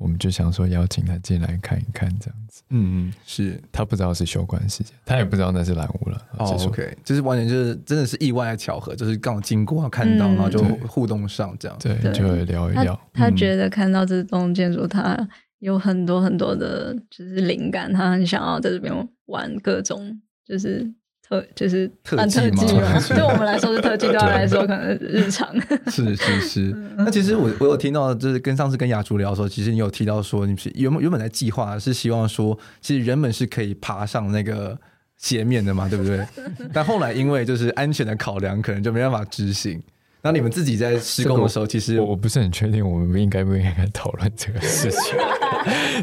[0.00, 2.62] 我们就想说邀请他进来看一看，这样子。
[2.70, 6.26] 嗯嗯，是他不知道是休馆时间，他也不知道那是蓝屋了。
[6.38, 10.58] 哦，OK，就是完全就是真的是意外的巧合，就是刚好经过看到，嗯、然后就
[10.88, 11.76] 互动上这样。
[11.78, 12.98] 对，对就会聊一聊。
[13.12, 18.92] 他，他觉得看到这栋建筑，他有很多很多的，就是灵感，他很想要在这边
[19.26, 20.90] 玩各种，就是。
[21.30, 25.48] 特就是特技嘛， 对我们来说是特技，对他来说可能是日常。
[25.88, 26.76] 是是是。
[26.98, 34.76] 那其实我我有听到，就是跟上次跟雅竹聊的时候，其实你有提到说，你是原本原本的计划是希望说，其实人们是可以爬上那个
[35.18, 36.26] 斜面的嘛，对不对？
[36.74, 39.80] 但后来因为就是安全的考量，可能就没办法执行。
[40.22, 45.16] 那你们自己在施工的时候，其实我，我不是很确定，我们应该不应该讨论这个事情。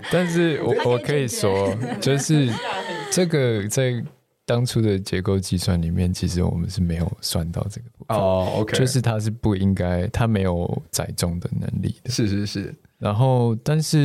[0.10, 2.50] 但是我我可以说，就是
[3.12, 4.02] 这个在。
[4.48, 8.54] 当初的结构计算里面，其实我们是没有算到这个部分哦。
[8.60, 12.10] OK，就是它是不应该，它没有载重的能力的。
[12.10, 12.74] 是是是。
[12.98, 13.98] 然后，但是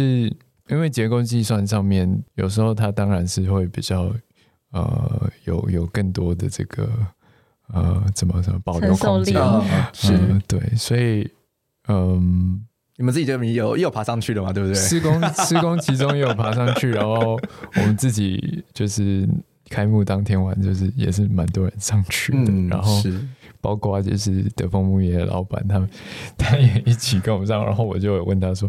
[0.68, 4.12] 因为结构计算上面，有时候它当然是会比较
[4.72, 6.90] 呃有有更多的这个
[7.68, 9.34] 呃怎么怎么保留空间。
[9.92, 11.22] 是、呃，对，所以
[11.86, 12.20] 嗯、呃，
[12.96, 14.52] 你们自己这边有也有爬上去的嘛？
[14.52, 14.74] 对不对？
[14.74, 17.38] 施工施工其中也有爬上去，然后
[17.76, 19.28] 我们自己就是。
[19.72, 22.92] 开幕当天晚就是也是蛮多人上去的，嗯、然后
[23.62, 25.88] 包括就是德丰木业的老板他们，
[26.36, 28.68] 他也一起跟我们上，然后我就有问他说，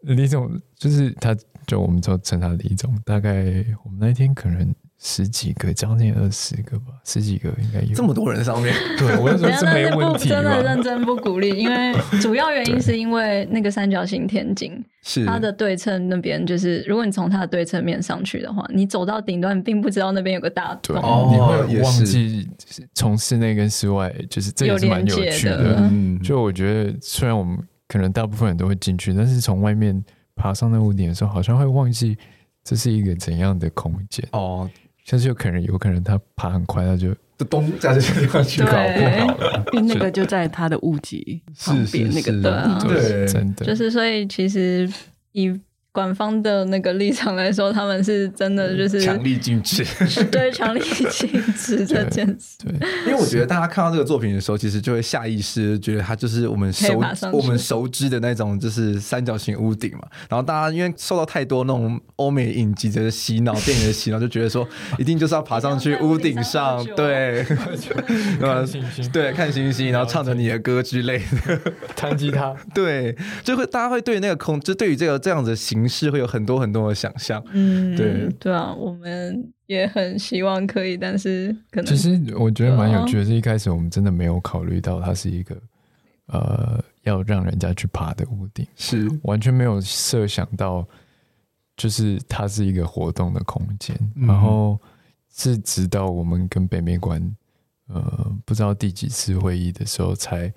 [0.00, 1.36] 李总就是他
[1.66, 4.74] 就我们就称他李总，大概我们那天可能。
[5.02, 8.74] 十几个，将近二十个吧，十几个应该有这么多人上面。
[8.98, 10.28] 对，我就说这没问题。
[10.28, 20.96] 真的认真不鼓励，因为 主要原因是因为那个三角形天井，是它的对称那边，就是如果你从它的对称面上去的话，你走到顶端，并不知道那边有个大洞，
[21.32, 22.46] 你会忘记
[22.92, 25.56] 从室内跟室外，就是这也是蛮有趣的。
[25.56, 27.58] 的嗯，就我觉得，虽然我们
[27.88, 30.04] 可能大部分人都会进去，但是从外面
[30.36, 32.18] 爬上那屋顶的时候，好像会忘记
[32.62, 34.68] 这是一个怎样的空间哦。
[35.10, 39.64] 但是有可能，有可能他爬很快，他就就咚在这个地方去搞不好了。
[39.72, 44.88] 因为那个就在他的屋脊旁边那个的，对，真的就是所以其实
[45.32, 45.60] 以。
[45.92, 49.84] 官方的那个立场来说，他们是真的就是强力禁止，
[50.30, 52.58] 对，强力禁止这件事。
[52.64, 60.06] 对，因为我觉得大家看到这个作品的时候，其实就会下意识觉得它就是我们熟我们熟知的那种，就是三角形屋顶嘛。
[60.28, 67.44] 然后大家因为受到太多那种欧美影集的洗脑、电影的洗脑，就觉得说 一定就是要爬上去屋顶上，对，
[68.38, 71.60] 看星星，对，看星星，然后唱着你的歌之类的，
[71.96, 75.79] 弹吉他，对，就会大家会对那个空，就对于这个这样子形。
[75.80, 78.28] 形式会有很多很多的想象，嗯，对。
[78.38, 85.56] 对啊，我们也很希望可以，但是可能其实我觉得蛮有趣的，是一开始我们真的没有考虑到它是一个
[86.26, 89.08] 呃要让人家去爬的屋顶，是。
[89.22, 90.86] 完全没有设想到，
[91.76, 94.78] 就是它是一个活动的空间，嗯、然后
[95.34, 97.20] 是直到我们跟北美馆
[97.88, 100.52] 呃不知道第几次会议的时候才，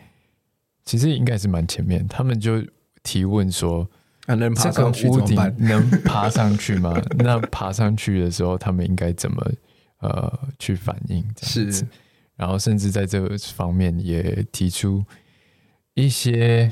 [0.85, 2.61] 其实应该是蛮前面，他们就
[3.03, 3.89] 提问说。
[4.25, 6.93] 啊、能爬上去屋顶 能爬上去吗？
[7.17, 9.51] 那爬上去的时候，他们应该怎么
[9.99, 11.21] 呃去反应？
[11.41, 11.85] 是，
[12.37, 15.03] 然后甚至在这个方面也提出
[15.93, 16.71] 一些，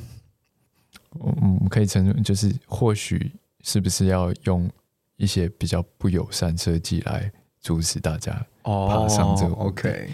[1.19, 4.69] 嗯，可以承认，就是或许是不是要用
[5.17, 8.31] 一些比较不友善设计来阻止大家
[8.63, 10.09] 爬上这个、哦、OK，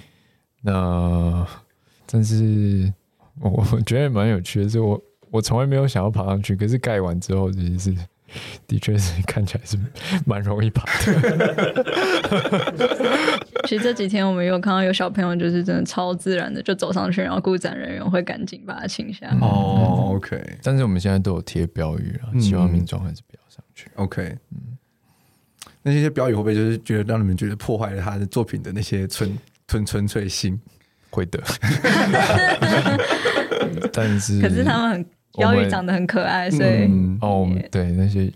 [0.61, 1.47] 那
[2.07, 2.91] 但是
[3.39, 4.99] 我我觉得蛮有趣的，是我。
[5.29, 7.95] 我从来没有想要爬上去，可是盖完之后其实是
[8.65, 9.77] 的确是 看起来是
[10.25, 11.83] 蛮容易爬的。
[13.67, 19.37] 其实这几天我们有看到有小朋友，就是真的超自然的就走上去，然后顾展人员会赶紧把他请下来。
[19.41, 20.41] 哦，OK。
[20.63, 23.89] 但是我们现在都有贴标语了，希望民众还是不要上去。
[23.95, 24.77] OK，嗯。
[25.83, 29.37] 那些标语会不会就是觉得让你们觉得破坏了他的作品的那些纯
[29.67, 30.59] 纯纯粹性？
[31.09, 31.41] 会的。
[33.93, 35.05] 但是，可是他们很
[35.37, 38.31] 标语长得很可爱，所以、嗯、哦，对那些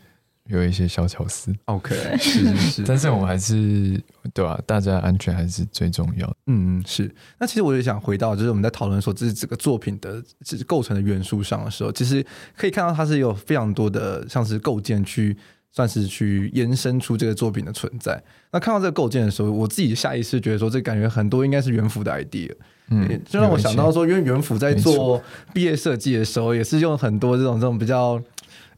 [0.46, 1.54] 有一些小巧思。
[1.66, 2.84] OK，是是是。
[2.88, 4.02] 但是我们还是
[4.34, 4.62] 对吧、啊？
[4.66, 6.36] 大家安全还是最重要的。
[6.48, 7.14] 嗯嗯，是。
[7.40, 10.22] 那其实我也想回到，就是我们在讨论说这是这个作品的
[10.66, 15.36] 构成的元素上的时候，其实可以看到它是有非常多的像是构建去。
[15.72, 18.22] 算是去延伸出这个作品的存在。
[18.52, 22.52] 那看到这个构建的时候，我自己下意识觉得说，这感觉很多应该是元辅的 idea。
[22.90, 25.22] 嗯，就让我想到说，因为元辅在做
[25.54, 28.22] 毕业设计的时候，也是用很多这种这种比较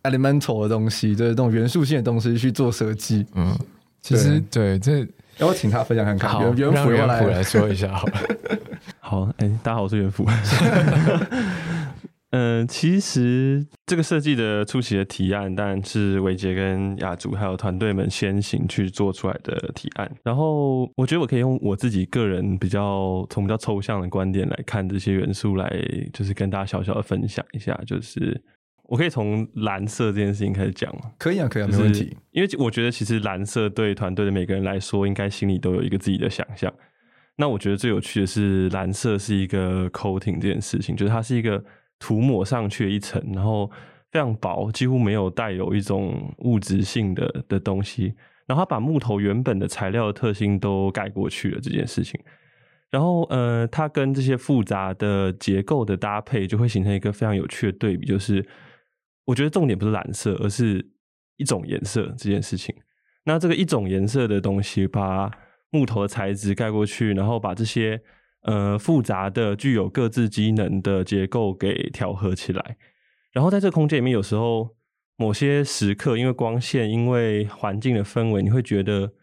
[0.04, 3.26] elemental 的东西，就是这种元素性的东西去做设计。
[3.34, 3.58] 嗯，
[4.02, 5.00] 其实对，这
[5.38, 6.30] 要我请他分享看看。
[6.30, 8.14] 好，元辅元辅来说一下好了。
[9.00, 10.28] 好，哎、欸，大家好，我是元辅。
[12.30, 20.12] 嗯、 呃，其实这个设计的初期的提案，当然是维杰跟雅竹还有团队们先行去做出来的提案。
[20.24, 25.72] 然后，我觉得我可以用我自己个人比较从比较抽象的观点来看这些元素，来
[26.12, 27.80] 就是跟大家小小的分享一下。
[27.86, 28.42] 就是
[28.86, 31.12] 我可以从蓝色这件事情开始讲吗？
[31.20, 32.18] 可以啊，可以啊，没问题。
[32.32, 36.74] 因为我觉得其实蓝色对团队的每个人来说，应该心里都有一个自己的想象。
[37.38, 41.64] 那我觉得最有趣的是，蓝色是一个 coating 这件事情，就是它是一个。
[42.04, 43.72] 涂抹上去的一层，然后
[44.12, 48.14] 非常薄，几乎没有带有一种物质性的的东西。
[48.46, 52.20] 然后它把木头原本的材料的特性都盖过去了这件事情。
[52.90, 58.06] 然后呃，它跟这些复杂的结构的搭配，就会形成一个非常有趣的对比。
[58.06, 58.46] 就是
[59.24, 60.86] 我觉得重点不是蓝色，而是
[61.38, 62.76] 一种颜色这件事情。
[63.24, 65.32] 那这个一种颜色的东西，把
[65.72, 68.02] 木头的材质盖过去，然后把这些。
[68.44, 72.76] 呃，复杂的、具有各自机能的结构给调和起来，
[73.32, 74.76] 然后在这个空间里面，有时候
[75.16, 79.14] 某些时刻，因为光线、因为环境的氛围，你会觉得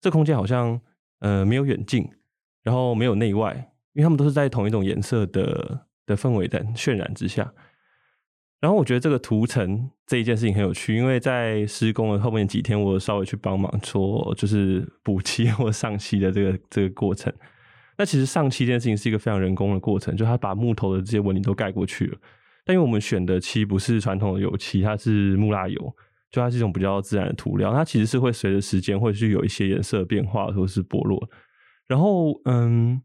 [0.00, 0.80] 这空间好像
[1.20, 2.10] 呃没有远近，
[2.64, 3.54] 然后没有内外，
[3.92, 7.54] 因为他们都是在同一种颜色的的氛围的渲染之下。
[8.58, 17.32] 然后我觉得这个涂层这一件事情很有趣，因为在施工的后面几天，我稍微去帮忙做就是补漆或上漆的这个这个过程。
[17.98, 22.18] 那其实上漆这件事情是一个非常人工的过程，就它把木头的这些纹理都盖过去了。
[22.64, 25.96] 但因为我们选的漆不是传统的油漆，它是木蜡油，
[26.30, 31.26] 就它是一种比较自然的涂料，它其实是会随着时间会去有一些颜色变化或是剥落。
[31.86, 33.00] 然后，嗯，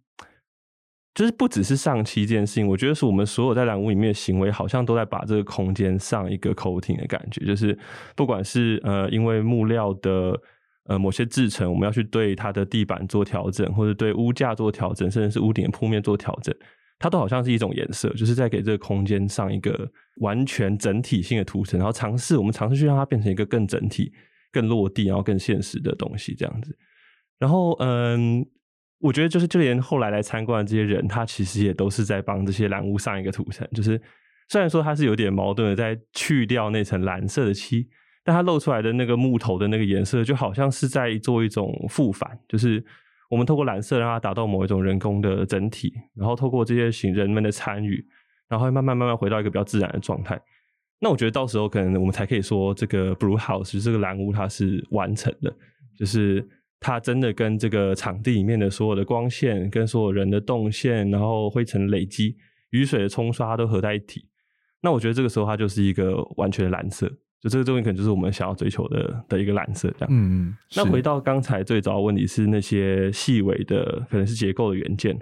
[1.13, 7.77] 就是不只是上漆这件事情，我觉得是我们所有在染屋里面的行为，好像都在把这个空间上一个口挺的感觉，就是
[8.15, 10.37] 不管是呃，因为木料的。
[10.85, 16.53] 呃，某些制成我们要去对它的地板做调整，或者对屋架做调整，甚至是屋顶铺面做调整，
[16.97, 19.87] 它都好像是一种颜色，就是在给这个空间上一个
[20.21, 24.11] 完全整体性的涂层，然后尝试我们尝试去让它变成一个更整体、
[24.51, 26.75] 更落地，然后更现实的东西这样子。
[27.37, 28.43] 然后，嗯，
[28.99, 34.01] 我觉得就是就连后来来参观的这些人，他其实也都是在帮这些蓝屋上一个涂层，就是
[34.49, 37.87] 虽然说它是有点矛盾的，在去掉那层蓝色的漆。
[38.23, 42.83] 但它露出来的那个木头的那个颜色，就好像是在做一种复返，就是
[43.29, 48.05] 我们透过蓝色让它达到某一种人工的整体，然后透过这些行人们的参与，
[48.47, 50.39] 然后慢慢慢慢回到一个比较自然的状态。
[50.99, 55.51] 那我觉得到时候可能我们才可以说这个 Blue House 这个蓝屋它是完成的，
[55.97, 56.47] 就是
[56.79, 62.37] 它真的跟这个场地里面的所有的光线、跟所有人的动线，然后灰尘累积、
[62.69, 64.27] 雨水的冲刷都合在一起。
[64.81, 67.11] 那我觉得这个时候它就是一个完全的蓝色。
[67.41, 70.09] 就这个东西可能就是我们想要追求的的一个蓝色，这样。
[70.11, 70.57] 嗯嗯。
[70.75, 75.19] 那回到刚才最早的问题是那些细微的，可能是结构的元件。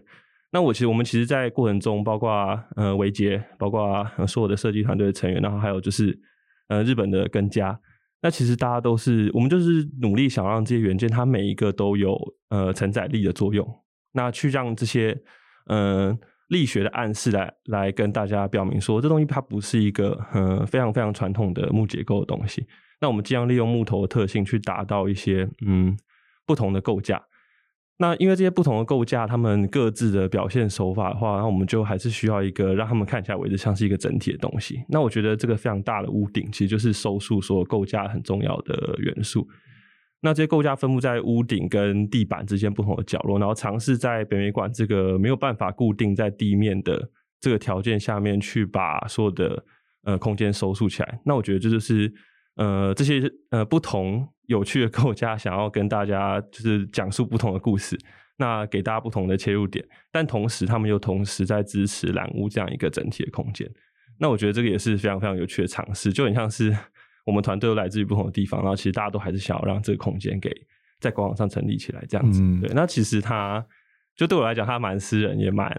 [0.52, 2.30] 那我其实我们其实，在过程中，包括
[2.76, 6.20] 呃维杰，包括所有的设计团队的成员，然后还有就是
[6.68, 7.80] 呃日本的根家，
[8.22, 12.18] 那其实大家都是我们就是努力想让这些元件，它每一个都有
[12.50, 13.66] 呃承载力的作用，
[14.12, 15.18] 那去让这些
[15.68, 16.10] 嗯。
[16.10, 22.68] 呃力学的暗示来来跟大家表明说，这东西它不是一个嗯非常非常传统的木结构的东西。
[23.02, 25.98] 那我们尽量利用木头的特性去达到一些嗯
[26.46, 27.24] 不同的构架。
[28.02, 34.82] 那因为这些不同的构架，它们各自的表现手法的话，那我们就还是需要一个让他们看起来为之像是一个整体的东西。
[34.88, 39.46] 那我觉得这个非常大的屋顶，其实就是收束所有构架很重要的元素。
[40.22, 47.10] 那这些构架分布在屋顶跟地板之间不同的角落，然后尝试在北美馆这个没有办法固定在地面的
[47.40, 49.64] 这个条件下面去把所有的
[50.04, 51.20] 呃空间收束起来。
[51.24, 52.14] 那我觉得这就是
[52.56, 57.98] 呃这些呃不同有趣的构架，想要跟大家就是讲述不同的故事，
[58.38, 63.70] 那给大家不同的切入点，但同时他们又同时在支持蓝屋这样一个整体的空间。
[64.18, 66.76] 那我觉得这个也是非常非常有趣的尝试，就很像是
[67.30, 70.50] 我们团队都来自于不同的地方，然后其实大家都还是想要让这个空间给
[71.00, 72.42] 在官网上成立起来这样子。
[72.42, 73.64] 嗯、对，那其实它
[74.16, 75.76] 就对我来讲，它蛮私人，也蛮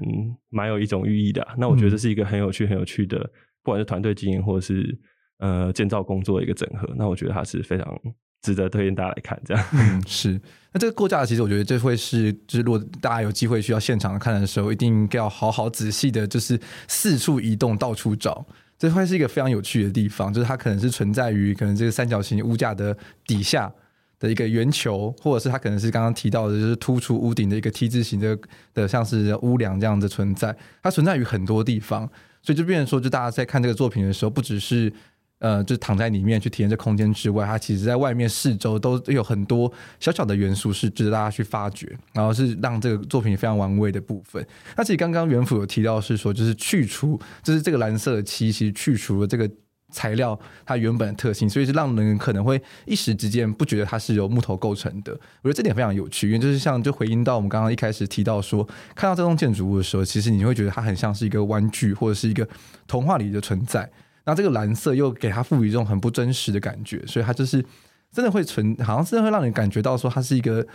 [0.48, 1.54] 蛮有一种寓意的、啊。
[1.58, 3.18] 那我觉得这是一个很有趣、很有趣的，
[3.62, 4.98] 不管是团队经营或者是
[5.38, 6.88] 呃建造工作的一个整合。
[6.96, 8.00] 那我觉得它是非常。
[8.42, 9.62] 值得推荐大家来看，这样。
[9.74, 10.40] 嗯，是。
[10.72, 18.46] 那这个构架其实我觉得这会是，就是如果大家有机会去到现场看的时候，一定要好好仔细的，就是四处移动，到处找。
[18.80, 23.70] 这会是一个非常有趣的地方，就是它可能是存在于可能这个三角形屋架的底下
[24.18, 28.36] 的一个圆球，或者是它可能是刚刚提到的，就是突出屋顶的一个 T 字形的
[28.72, 30.56] 的，像是屋梁这样的存在。
[30.82, 32.08] 它存在于很多地方，
[32.42, 34.92] 所以就变成说，就大家在看这个作品的时候，不只是。
[35.40, 44.46] 呃，就躺在里面去体验这空间之外，它其实在外面四周都有很多小小的元素是值得大家去发掘，然后是让这个作品非常玩味的部分。
[44.76, 49.50] 那其实刚刚元府有提到是说，就是去除，就是这个蓝色的漆其实去除了这个
[49.90, 55.12] 材料它原本的特性，所以是让人可能会一时之间不觉得它是由木头构成的。
[55.42, 58.62] 我觉得这点非常有趣，因为就是像就回应到我们刚刚一开始提到说，
[58.94, 62.46] 看到这栋建筑物的时候，其实你会觉得它很像是一个玩具或者是一个
[62.86, 63.90] 童话里的存在。
[64.24, 67.64] 那这个蓝色又给它赋予一种很不真实的感觉，所以它就是
[68.12, 70.66] 真的会存，好像真的会让你感觉到说它是一个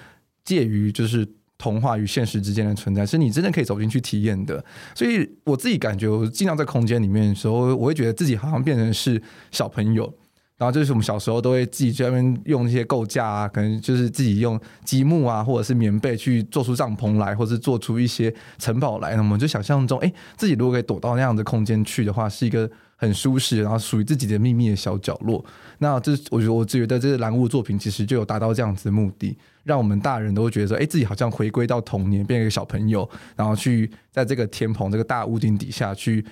[0.43, 1.27] 介于就是
[1.57, 4.63] 童话与现实之间的存在，是你真的可以走进去体验的。
[4.93, 9.21] 所以我自己感觉，我尽量在空间里面的时候，我会觉得自己好像变成是
[9.51, 10.13] 小朋友。
[10.57, 19.17] 然后就是我们小时候都会自己在那边用一些构架啊，可能就是自己用积木啊，或者是棉被去做出帐篷来，或者是做出一些城堡来。
[19.17, 22.69] 那么就想象中，哎，自己如果可以躲到那样的空间去的话，是一个。
[22.97, 25.43] 很舒适，然后属于自己的秘密的小角落。
[25.79, 36.25] 那这，我觉得，我觉得这个蓝屋作品其实就有达到这样子的目的，让我们大人都会觉得说，哎，自己好像回归到童年，变成一个小朋友，然后去在这个天棚、这个大屋顶底下去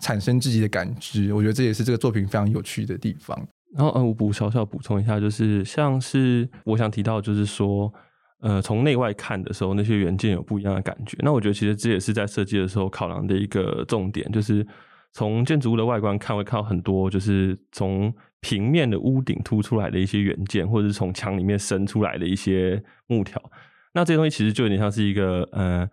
[0.00, 1.32] 产生自己的感知。
[1.32, 3.38] 我觉得这也是这个作品非常有趣的地方。
[3.76, 7.92] 然后，呃，我补小小补充一下，就是像是我想提到，就是说，
[8.40, 11.16] 呃，从内外看的时候，那些元件有不一样的感觉。
[11.20, 14.66] 那我觉得，其实这也是在设计的时候考量的一个重点，就是。
[15.18, 23.42] 从建筑物的外观看，会看到很多就是从平面的屋顶凸出来的一些元件，或者是从墙里面伸出来的一些木条。
[23.94, 25.90] 那这些东西其实就有点像是一个呃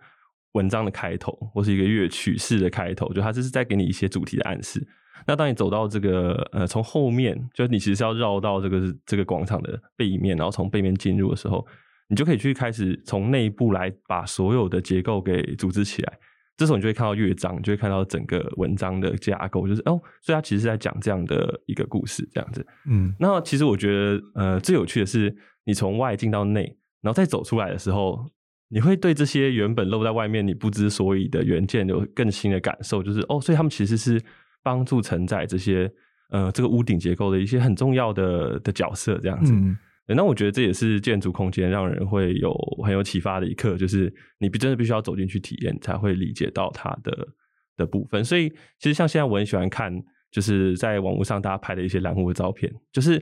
[0.52, 4.86] 文章的开头，或是一个乐曲式的开头，就它这是在给你一些主题的暗示。
[5.26, 11.66] 那当你走到这个呃从后面，就是你其实是要绕到这个这个广场的背面，然后从背面进入的时候，
[12.08, 16.16] 你就可以去开始从内部来把所有的结构给组织起来。
[16.56, 22.66] 这时候你就会看到乐章，你就会看到整个文章的架构，就是哦，所以它其实是在讲这样的一个故事，这样子。
[22.88, 26.62] 嗯，那其实我觉得，呃，最有趣的是，你从外进到内，
[27.02, 28.24] 然后再走出来的时候，
[28.68, 34.22] 你会对这些原本露在外面你不知所以的原件有更新的感受，就是哦，所以他们其实是
[34.62, 35.92] 帮助承载这些
[36.30, 39.52] 呃这个屋顶结构的一些很重要的的角色，这样子。
[39.52, 39.76] 嗯
[40.14, 42.54] 那我觉得这也是建筑空间让人会有
[42.84, 47.28] 很有启发的一刻，就是你必真的必须要走进去体验，才会理解到它的
[47.76, 48.24] 的部分。
[48.24, 48.48] 所以，
[48.78, 49.92] 其实像现在我很喜欢看，
[50.30, 53.20] 就是在网络上大家拍的一些蓝湖的照片，就是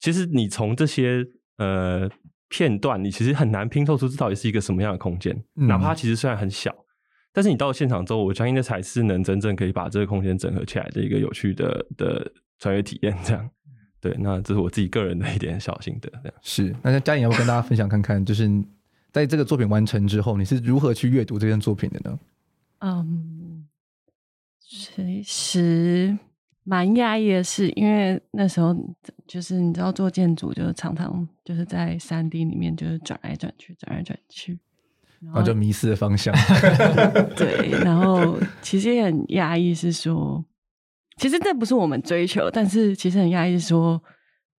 [0.00, 1.22] 其实你从这些
[1.58, 2.08] 呃
[2.48, 6.74] 片段，你其实很难拼凑出这到底是一个什么样的空间，嗯、哪怕它其实虽然很小，
[7.32, 13.50] 但是你到了现场之后，我相信那才是能真正可以把这个空间整合起来的一个有趣的的穿越体验，这样。
[14.02, 16.10] 对，那这是我自己个人的一点小心得。
[16.24, 18.50] 这样是，那嘉颖要不要跟大家分享看看，就是
[19.12, 22.18] 在这个作品完成之后，你是如何去阅读这件作品的呢？
[22.80, 23.68] 嗯，
[24.60, 26.18] 其实
[26.64, 28.76] 蛮压抑的是，因为那时候
[29.28, 34.58] 就是你知道做建筑，就是常常就是在三 D 里面就是转来转去，转来转去，
[35.20, 36.34] 然后就迷失了方向。
[37.38, 40.44] 对，然后其实也很压抑，是说。
[41.16, 44.02] 其实这不是我们追求，但是其实很压抑，说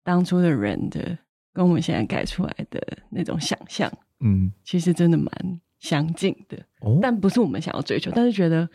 [0.04, 1.16] 当初的人的
[1.52, 2.80] 跟我们现在改出来的
[3.10, 3.90] 那种想象，
[4.20, 6.58] 嗯，其实真的蛮相近的。
[6.80, 8.68] 哦，但不是我们想要追求，但是觉得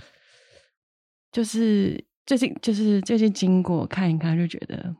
[1.32, 4.95] 就是最近就是最近经过看一看，就觉得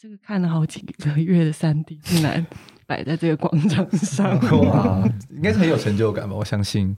[0.00, 2.46] 这个看了好几个月的三 D，竟然
[2.86, 6.34] 摆在这个广场上， 哇，应该是很有成就感吧？
[6.34, 6.96] 我相信。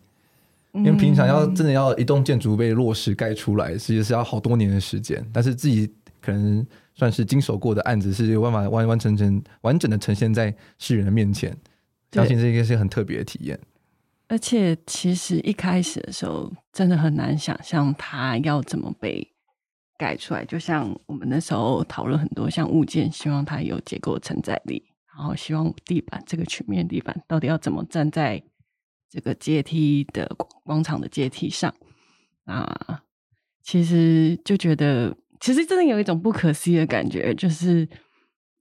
[0.77, 5.24] 因为平常要真的要一栋建筑被落实盖出来，其实是要好多年的时间。
[5.33, 11.57] 但是自己可能算是经手过的案子，是有办法完完整整完整的呈现在世人的面前。
[12.12, 13.59] 相信这个是很特别的体验。
[14.29, 19.27] 而且其实一开始的时候，真的很难想象它要怎么被
[19.97, 20.45] 盖出来。
[20.45, 24.83] 就像我们那时候讨论很多，像物件，希望它有结构承载力，
[25.14, 28.43] 然后希望地板这个曲面地板到底要怎么站在
[29.17, 30.31] 这个阶梯的
[30.62, 31.75] 广场的阶梯上
[32.45, 33.01] 啊？
[33.62, 37.89] 其实就觉得，其实真的有一种不可思议的感觉，就是。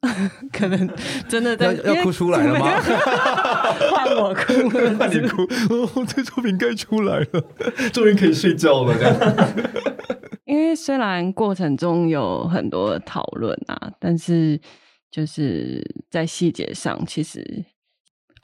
[0.54, 0.88] 可能
[1.28, 2.80] 真的在要要哭出来了吗？
[3.92, 5.42] 换我哭，换你哭。
[5.42, 7.42] 哦，这作品该出来了，
[7.92, 8.96] 终于可以睡觉了。
[8.96, 9.76] 这样。
[10.46, 14.62] 因为虽然过程中有很多讨论啊，但是
[15.10, 17.66] 就是在细节上，其实，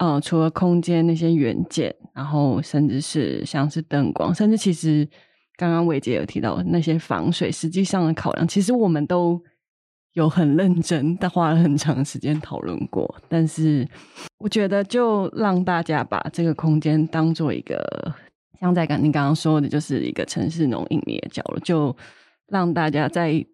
[0.02, 5.08] 呃，除了空间那些元件，然后甚至是像是灯光，甚至其实
[5.56, 9.41] 刚刚伟杰有提到那些防水，实际上的考量，其实我们都。
[10.14, 13.16] 有很认真，但花了很长时间讨论过。
[13.30, 13.88] 但是
[14.39, 18.14] 我觉得，就让大家把这个空间当做一个，
[18.60, 21.95] 像在刚你刚刚说的，就是一个城市那种隐秘的角落，就
[22.47, 23.45] 让大家在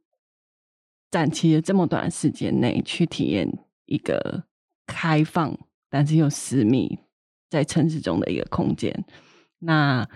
[1.12, 3.48] 展期的这么短时间内去体验
[3.86, 4.46] 一个
[4.88, 5.56] 开放
[5.90, 6.98] 但是又私密
[7.50, 9.06] 在城市中的一个空间。
[9.60, 10.08] 那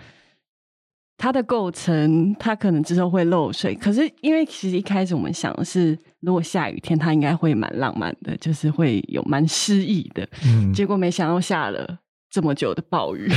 [1.16, 5.98] 它的构成，它可能之后会漏水，可是因为其实一开始我们想的是。
[6.24, 10.24] 如果下雨天，它应该会蛮浪漫的，就是会有蛮诗意的。
[10.44, 11.98] 嗯，结果没想到下了
[12.30, 13.28] 这么久的暴雨。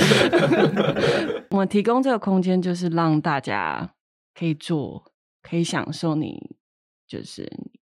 [1.52, 3.92] 我们提供这个空间，就是让大家
[4.32, 5.04] 可以做，
[5.42, 6.56] 可以享受你，
[7.06, 7.75] 就是你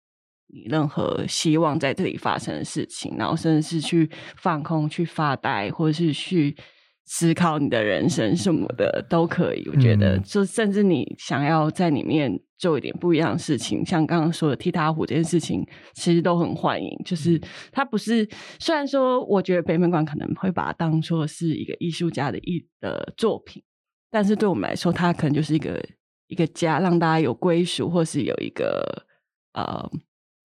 [0.66, 6.56] 任何希望在这里发生的事情，然后甚至是去放空、去发呆，或者是去
[7.04, 9.68] 思考你的人生什么的都可以。
[9.68, 12.40] 我觉得，就甚至你想要在里面。
[12.62, 16.88] 做一点不一样的事情，像刚刚说的踢踏舞这件事情，其实都很欢迎。
[17.04, 17.36] 就是
[17.72, 18.24] 它不是，
[18.60, 23.60] 虽然说我觉得北美馆可能会把它当作是一个艺术家的艺的作品，
[24.12, 25.84] 但是对我们来说，它可能就是一个
[26.28, 29.04] 一个家，让大家有归属，或是有一个
[29.54, 29.90] 呃。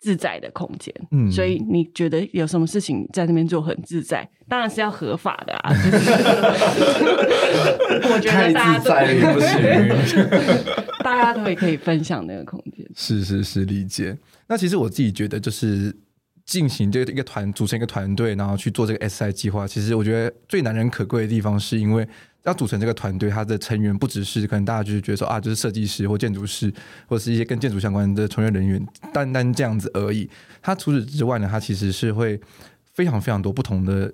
[0.08, 4.26] 自在的空间，嗯，所以你觉得有什么事情在那边做很自在？
[4.47, 5.74] 当然是要合法的啊！
[8.10, 10.26] 我觉得大家都太自在了不行，
[11.03, 12.88] 大家都也可以分享那个空间。
[12.95, 14.18] 是是是，理解。
[14.47, 15.93] 那其实我自己觉得，就是
[16.45, 19.68] 进行这个一个团，组成一个团队，然后去做这个 SI 计划。
[19.68, 22.08] 其实我觉得最难能可贵的地方，是因为。
[22.48, 26.74] 要组成这个团队，他的成员不只是可能大家就是觉得说啊，就是设计师或建筑师，
[27.06, 28.84] 或是一些跟建筑相关的从业人员，
[29.14, 30.28] 单单这样子而已。
[30.62, 32.39] 他除此之外呢，他其实是会
[32.93, 34.12] 非常非常多不同的。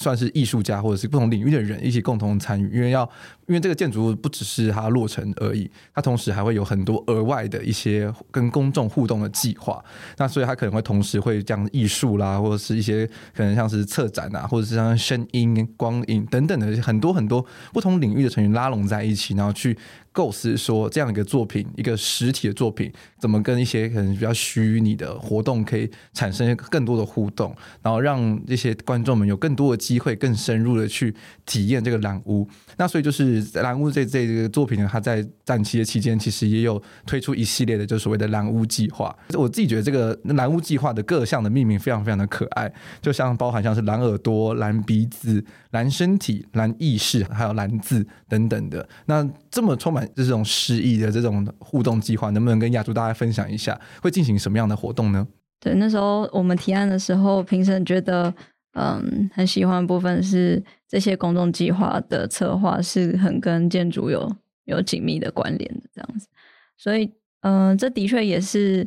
[0.00, 3.10] 算是艺术家或者是不同领域的人一起共同参与，因为要
[3.48, 9.82] 因为这个建筑物不只是它落成而已，它同时还会有很多额外的一些跟公众互动的计划。
[10.18, 19.76] 那所以它可能会同时会将艺术啦，或者是一些可能像是策展啊，或者是像声音、光影等等的很多很多不同领域的成员拉拢在一起，然后去。
[20.10, 31.14] 构思说这样一个作品，一个实体的作品，怎么跟一些可能比较虚拟的活动可以产生更多的互动，然后让这些观众们有更多的机会，更深入的去
[31.46, 32.48] 体验这个蓝屋。
[32.78, 39.16] 那所以就是蓝屋这这个作品呢，它在展期的期间，其实也有推出一系列的，就所谓的蓝屋计划。
[39.34, 48.88] 我自己觉得这个蓝屋计划的各项的命名非常非常的可爱，就像包含像是蓝耳朵、蓝鼻子、蓝身体、蓝意识，还有蓝字等等的。
[49.06, 50.06] 那这么充满。
[50.14, 53.80] 这种诗意的这种互动计划，能不能跟亚洲大家分享一下？
[54.02, 55.26] 会进行什么样的活动呢？
[55.60, 58.34] 对，那时候我们提案的时候，评审觉得，
[58.78, 64.30] 嗯，很喜欢的部分是这些公众计划的策划是很跟建筑有
[64.64, 66.28] 有紧密的关联的这样子。
[66.76, 68.86] 所以，嗯，这的确也是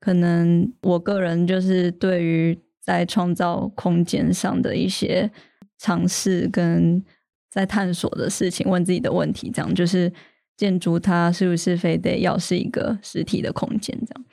[0.00, 5.30] 可能我个人就是对于在创造空间上的一些
[5.78, 7.04] 尝试跟
[7.50, 10.12] 在探索的事情，问自己的问题，这样就是。
[10.58, 13.96] 建筑它是不是非得要是一个实体的空间？
[14.04, 14.24] 这样，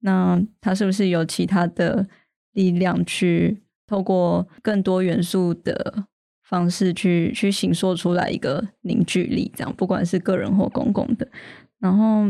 [0.00, 2.08] 那它是不是有其他的
[2.52, 6.04] 力量去透过更多元素的
[6.42, 9.50] 方式去去形塑出来一个凝聚力？
[9.56, 11.26] 这样，不管是个人或公共的。
[11.78, 12.24] 然后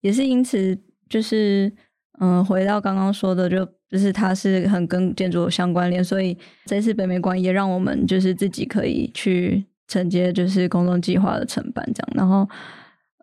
[0.00, 0.78] 也是因此，
[1.08, 1.72] 就是
[2.20, 12.48] 嗯，回到刚刚说的，就就是它是很跟建筑相关联，所以这次北美馆也让我们就是自己可以去承接就是公众计划的承办，这样，然后。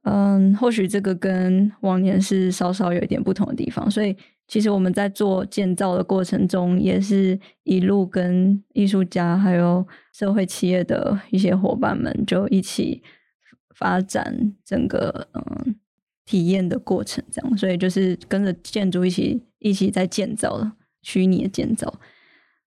[0.08, 4.16] 嗯，或许这个跟往年是稍稍有一点不同的地方，所以
[4.48, 13.02] 其实我们在做建造的过程中，也是一路跟艺术家还有社会企业的一些伙伴们就一起
[13.76, 15.76] 发展整个嗯
[16.26, 21.94] 体验的过程，这样，所以就是跟着建筑一起一起在建造了虚拟的建造。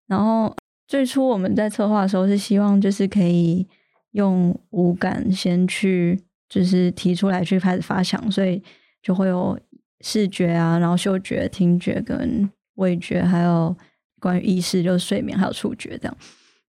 [0.06, 0.54] 然后
[0.86, 3.66] 最初我们在策划的时候是希望就是可以
[4.12, 6.24] 用五感先去。
[6.50, 8.62] 就是提出来去开始发想，所以
[9.02, 9.60] 就会有
[10.00, 13.76] 视觉啊，然后嗅觉、听觉跟味觉，还有
[14.20, 16.16] 关于意识，就是睡眠还有触觉这样。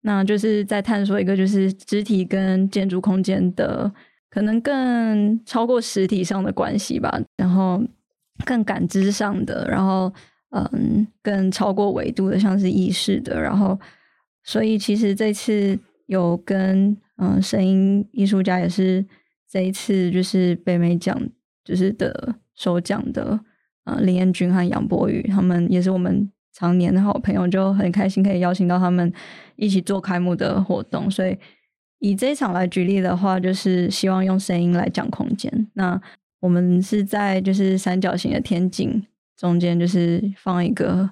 [0.01, 3.91] 那就是在探索一个就是肢体跟建筑空间的
[4.29, 7.81] 可能更超过实体上的关系吧，然后
[8.45, 10.13] 更感知上的，然后
[10.51, 13.79] 嗯，更超过维度的，像是意识的，然后
[14.43, 15.77] 所以其实这次
[16.07, 19.05] 有跟嗯声音艺术家也是。
[19.51, 21.19] 这一次就是北美奖，
[21.69, 23.39] 就是的首奖的
[23.83, 29.13] 呃林彦君和杨博宇，他们也是我们常年的好朋友，就很开心可以邀请到他们
[29.55, 31.11] 一起做开幕的活动。
[31.11, 31.37] 所以
[31.99, 35.67] 以这一场来举例的话，就是希望用声音来讲空间。
[35.73, 36.01] 那
[36.39, 39.05] 我们是在就是三角形的天井
[39.37, 41.07] 中间，就是放一个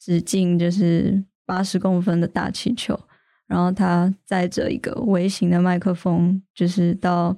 [0.00, 2.98] 直径就是八十公分的大气球，
[3.46, 7.36] 然后它载着一个微型的麦克风，就是到。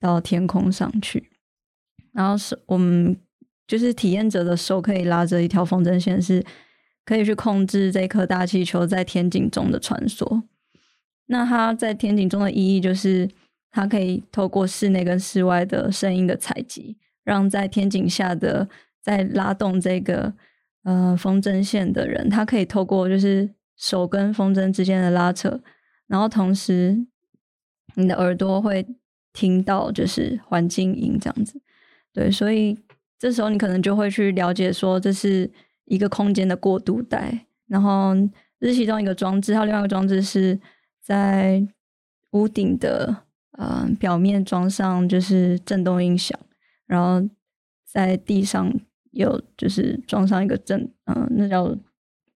[0.00, 1.30] 到天空上去，
[2.14, 3.14] 然后是我们
[3.66, 6.42] 就是体验者的手可以拉着一条风筝线，是
[7.04, 10.42] 可以去控制这颗大气球在天井中的穿梭。
[11.26, 13.28] 那它在天井中的意义就是，
[13.70, 18.68] 它可以透过室内跟室外的声音的采集，让在天井下的
[19.02, 20.32] 在拉动这个
[20.84, 25.60] 呃风筝线的人，他可以透过就是手跟风筝之间的拉扯，
[26.06, 27.04] 然后同时
[27.96, 28.86] 你的耳朵会。
[29.36, 31.60] 听到就是环境音这样子，
[32.14, 32.78] 对，所以
[33.18, 35.50] 这时候你可能就会去了解说，这是
[35.86, 38.14] 一个空间的过渡带，然后
[38.60, 40.60] 这是其中一个装置，还有另外一个装置是
[41.02, 41.66] 在
[42.30, 43.24] 屋顶的
[43.58, 46.38] 呃表面装上就是震动音响，
[46.86, 47.28] 然后
[47.84, 48.72] 在地上
[49.10, 51.76] 有就是装上一个震嗯、那叫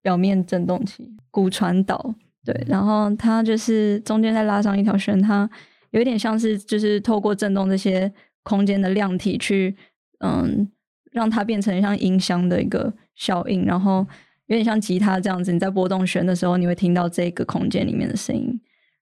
[0.02, 2.14] 表面震动器骨传导，
[2.44, 5.48] 对，然后它就是中间再拉上一条弦，它。
[5.90, 8.12] 有一点像是，就是透过震动这些
[8.48, 9.76] 空间的量体去，
[10.20, 10.66] 嗯，
[11.12, 14.06] 让它变成像音箱的一个效应，然后
[14.46, 18.58] 有点像吉他这样子，你在拨动弦的时候，你会听到这个空间里面的声音。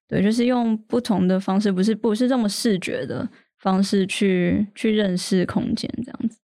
[0.08, 3.28] 对，就是用不同的方式，不是不是这么视觉的
[3.60, 6.40] 方式去去认识空间这样子。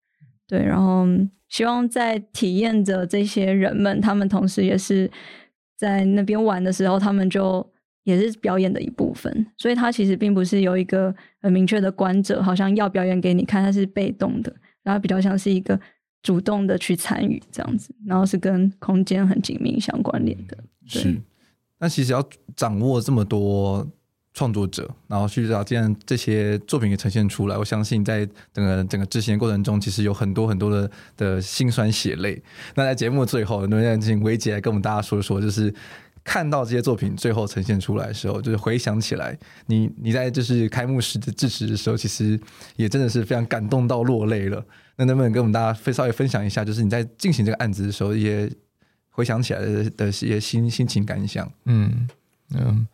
[0.46, 1.04] 对，然后
[1.48, 5.10] 希望在体验着这些人们，他们同时也是
[5.76, 7.72] 在那边玩的时候，他们就。
[8.04, 15.78] 也是表演的一部分，所以它其实并不是有一个很明确的观者，好像要表演给你看，它是被动的，然后比较像是一个
[16.20, 20.58] 主动的去参与这样子，然后是跟空间很紧密相关联的。
[20.84, 21.16] 是，
[21.78, 23.88] 那其实要掌握这么多
[24.34, 32.42] 创作者，然后去找这样这些作品给呈现出来，我相信在整个整个执行的过程中，其实有很多很多的的辛酸血泪。
[32.74, 35.72] 那在节目的最后，能不能请维姐来跟我们大家说一说，就是。
[36.24, 42.38] 看到这些作品最后呈现出来的时候，就是回想起来，你你在就是开幕式的致辞的时候，其实
[42.76, 44.64] 也真的是非常感动到落泪了。
[44.96, 48.50] 那能不能跟我们大家分稍微分享一下，就是你在进行这个案子的时候，一些
[49.10, 51.50] 回想起来的的一些心心情感想？
[51.64, 52.08] 嗯
[52.54, 52.86] 嗯，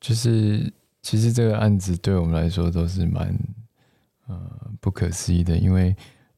[0.00, 3.36] 就是其实这个案子对我们来说都是蛮
[4.28, 4.38] 呃
[4.80, 5.94] 不可思议的，因为。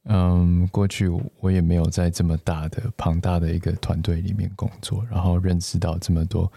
[0.09, 1.09] 嗯，过去
[1.41, 6.51] 我也没有在这么大的、庞大的一个团队里面工作，然后认识到这么多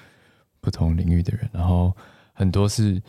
[0.62, 1.91] 不同领域的人，然后
[2.34, 3.02] 很多是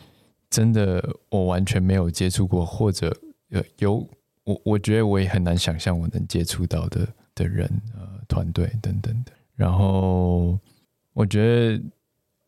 [0.49, 3.15] 真的我完全没有接触过，或者
[3.49, 4.09] 有有
[4.43, 9.31] 我我觉得我也很难想象我能接触到的的人、呃团队等等的。
[9.55, 10.57] 然后
[11.13, 11.43] 我觉
[11.77, 11.83] 得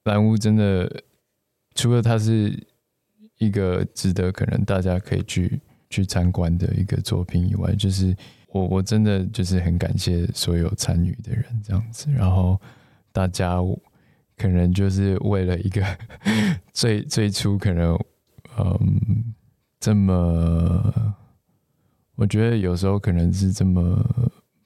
[0.06, 0.92] 蓝屋真的
[1.76, 2.58] 除了它是
[3.38, 5.62] 一个值得可能大家可以去。
[5.94, 8.16] 去参观的一个作品以外，就是
[8.48, 12.60] 我我真的就是很感谢所有参与的人这样子，然后
[13.12, 13.58] 大家
[14.36, 15.86] 可能就是为了一个
[16.74, 17.96] 最最初可能
[18.58, 19.34] 嗯
[19.80, 21.16] 这么，
[22.16, 24.04] 我觉得有时候可能是这么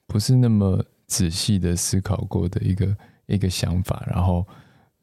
[0.07, 4.47] 不是那么仔细的思考过的一个一个想法，然后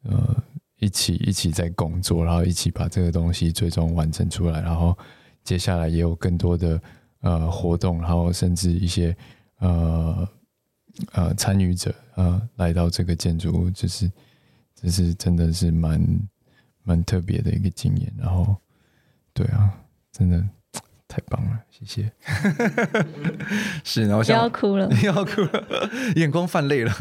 [0.01, 0.43] 呃
[0.79, 4.97] 一起一起在工作，然后一起把这个东西最终完成出来，然后。
[5.45, 6.81] 接下来也有更多的
[7.21, 9.15] 呃活动，然后甚至一些
[9.59, 10.27] 呃
[11.13, 14.11] 呃参与者呃来到这个建筑物，就是
[14.75, 16.01] 这是真的是蛮
[16.83, 18.13] 蛮特别的一个经验。
[18.17, 18.53] 然后
[19.33, 19.73] 对啊，
[20.11, 20.43] 真的。
[21.15, 22.11] 太棒了，谢谢。
[23.85, 26.93] 是，然后想要哭了， 要哭了，眼光泛泪了。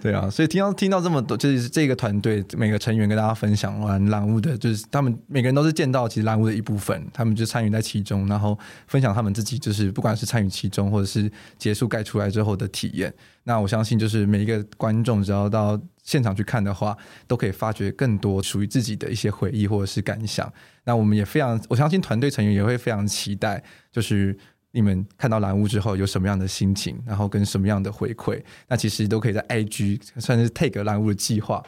[0.00, 13.12] 对啊，所以听到听到这么多，就是这个团队每个成员跟大家分享完蓝屋的，就是他们每个人都是见到其实蓝屋的一部分，他们就参与在其中，然后分享他们自己就是不管是参与其中，或者是结束盖出来之后的体验。
[13.44, 16.96] 那我相信，就是每一个观众只要到现场去看的话，
[17.26, 20.52] 都可以发掘更多属于自己的一些回忆或者是感想。
[20.84, 24.36] 那我们也非常，我相信团队成员也会非常期待，就是
[24.72, 28.42] 你们看到蓝屋之后有什么样的心情，然后跟什么样的回馈。
[28.68, 31.62] 那其实都可以在 IG 算是 take 蓝屋的计划。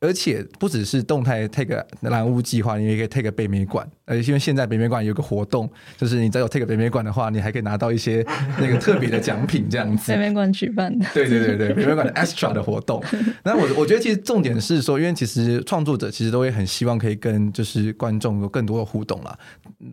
[0.00, 3.86] 而且不只是动态 take 蓝屋计划，你也可以 take 北美馆。
[4.06, 8.24] 呃，因为现在北美馆有个活动，就是你只要有 take 北美馆的话，你还可以拿到一些
[8.58, 10.10] 那个特别的奖品，这样子。
[10.12, 11.06] 北美馆举办的。
[11.12, 13.02] 对对对对， 北美馆的 extra 的活动。
[13.44, 19.38] 那我我觉得其实重点是说，因为其实创作者其实都会很希望可以跟就是观众有更多的互动啦，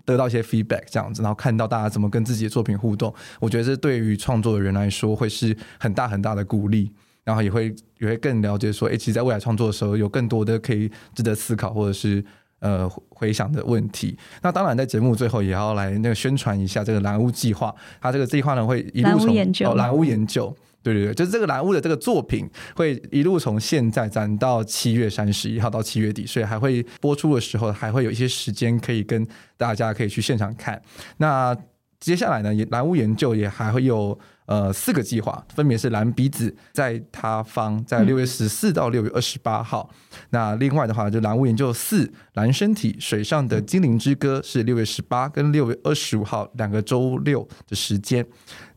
[0.05, 6.93] 得到一些 feedback 这样子，然后看到大家怎么跟自己的作品互动，我觉得这对于创作的人来说会是很大很大的鼓励。
[7.27, 12.23] 然后也会也会更了解说，诶，其实在未来创作的时候，有更多的可以值得思考或者是
[12.59, 14.17] 呃回想的问题。
[14.41, 17.75] 那当然，在节目最后也要来那个宣传一下这个蓝屋计划。
[17.99, 30.81] 它这个计划呢，会一路从蓝屋研究，哦，蓝屋研究，对对对，就是这个蓝屋的这个作品会一路从现在展到七月三十一号到七月底，所以还会播出的时候还会有一些时间可以跟大家可以去现场看。
[31.17, 31.53] 那
[31.99, 34.17] 接下来呢，也蓝屋研究也还会有。
[34.47, 39.89] 呃，四个计划分别是蓝鼻子在他方，在六月十四到六月二十八号。
[39.91, 48.25] 嗯、那另外的话，就蓝屋研究四蓝身体水上的精灵之歌是六月十八跟六月二十五号两个周六的时间。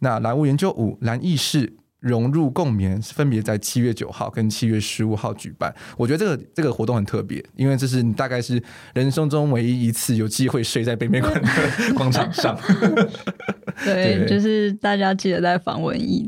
[0.00, 1.79] 那蓝屋研究五蓝意识。
[2.00, 5.74] 融入共眠分别在七月九号跟七月十五号举办。
[5.96, 8.62] 我觉得这个这个活动很特别，因为这是你大概是
[8.94, 11.48] 人生中唯一一次有机会睡在北美馆的
[11.94, 12.58] 广场上。
[13.84, 16.26] 对，对就是大家记得在防蚊液。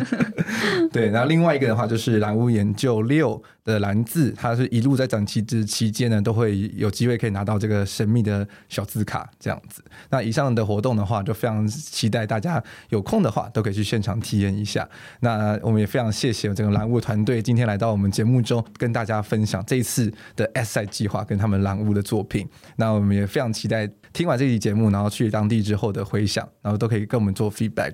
[0.92, 9.82] 对，然后另外一个的话就是蓝屋研究六的蓝字，它是一路在展期之期间呢，都会有机会可以拿到这个神秘的小字卡这样子。
[10.10, 14.81] 那以上的活动的话，就非常期待大家有空的话都可以去现场体验一下。
[15.20, 22.48] 那我们也非常谢谢这个蓝屋团队今天来到我们节目中，跟大家分享这一次的 S 赛计划跟他们蓝屋的作品。
[22.76, 27.92] 那我们也非常期待听完这期节目，然后去当地之后的回响，然后都可以跟我们做 feedback。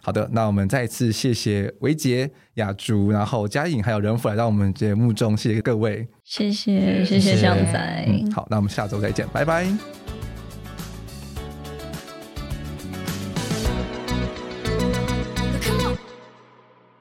[0.00, 8.30] 好的，那我们再一次谢谢维杰、雅竹，然后嘉颖还有仁福来到我们节目中，谢谢各位，谢谢谢谢向仔、嗯。
[8.32, 9.97] 好，那我们下周再见，拜拜。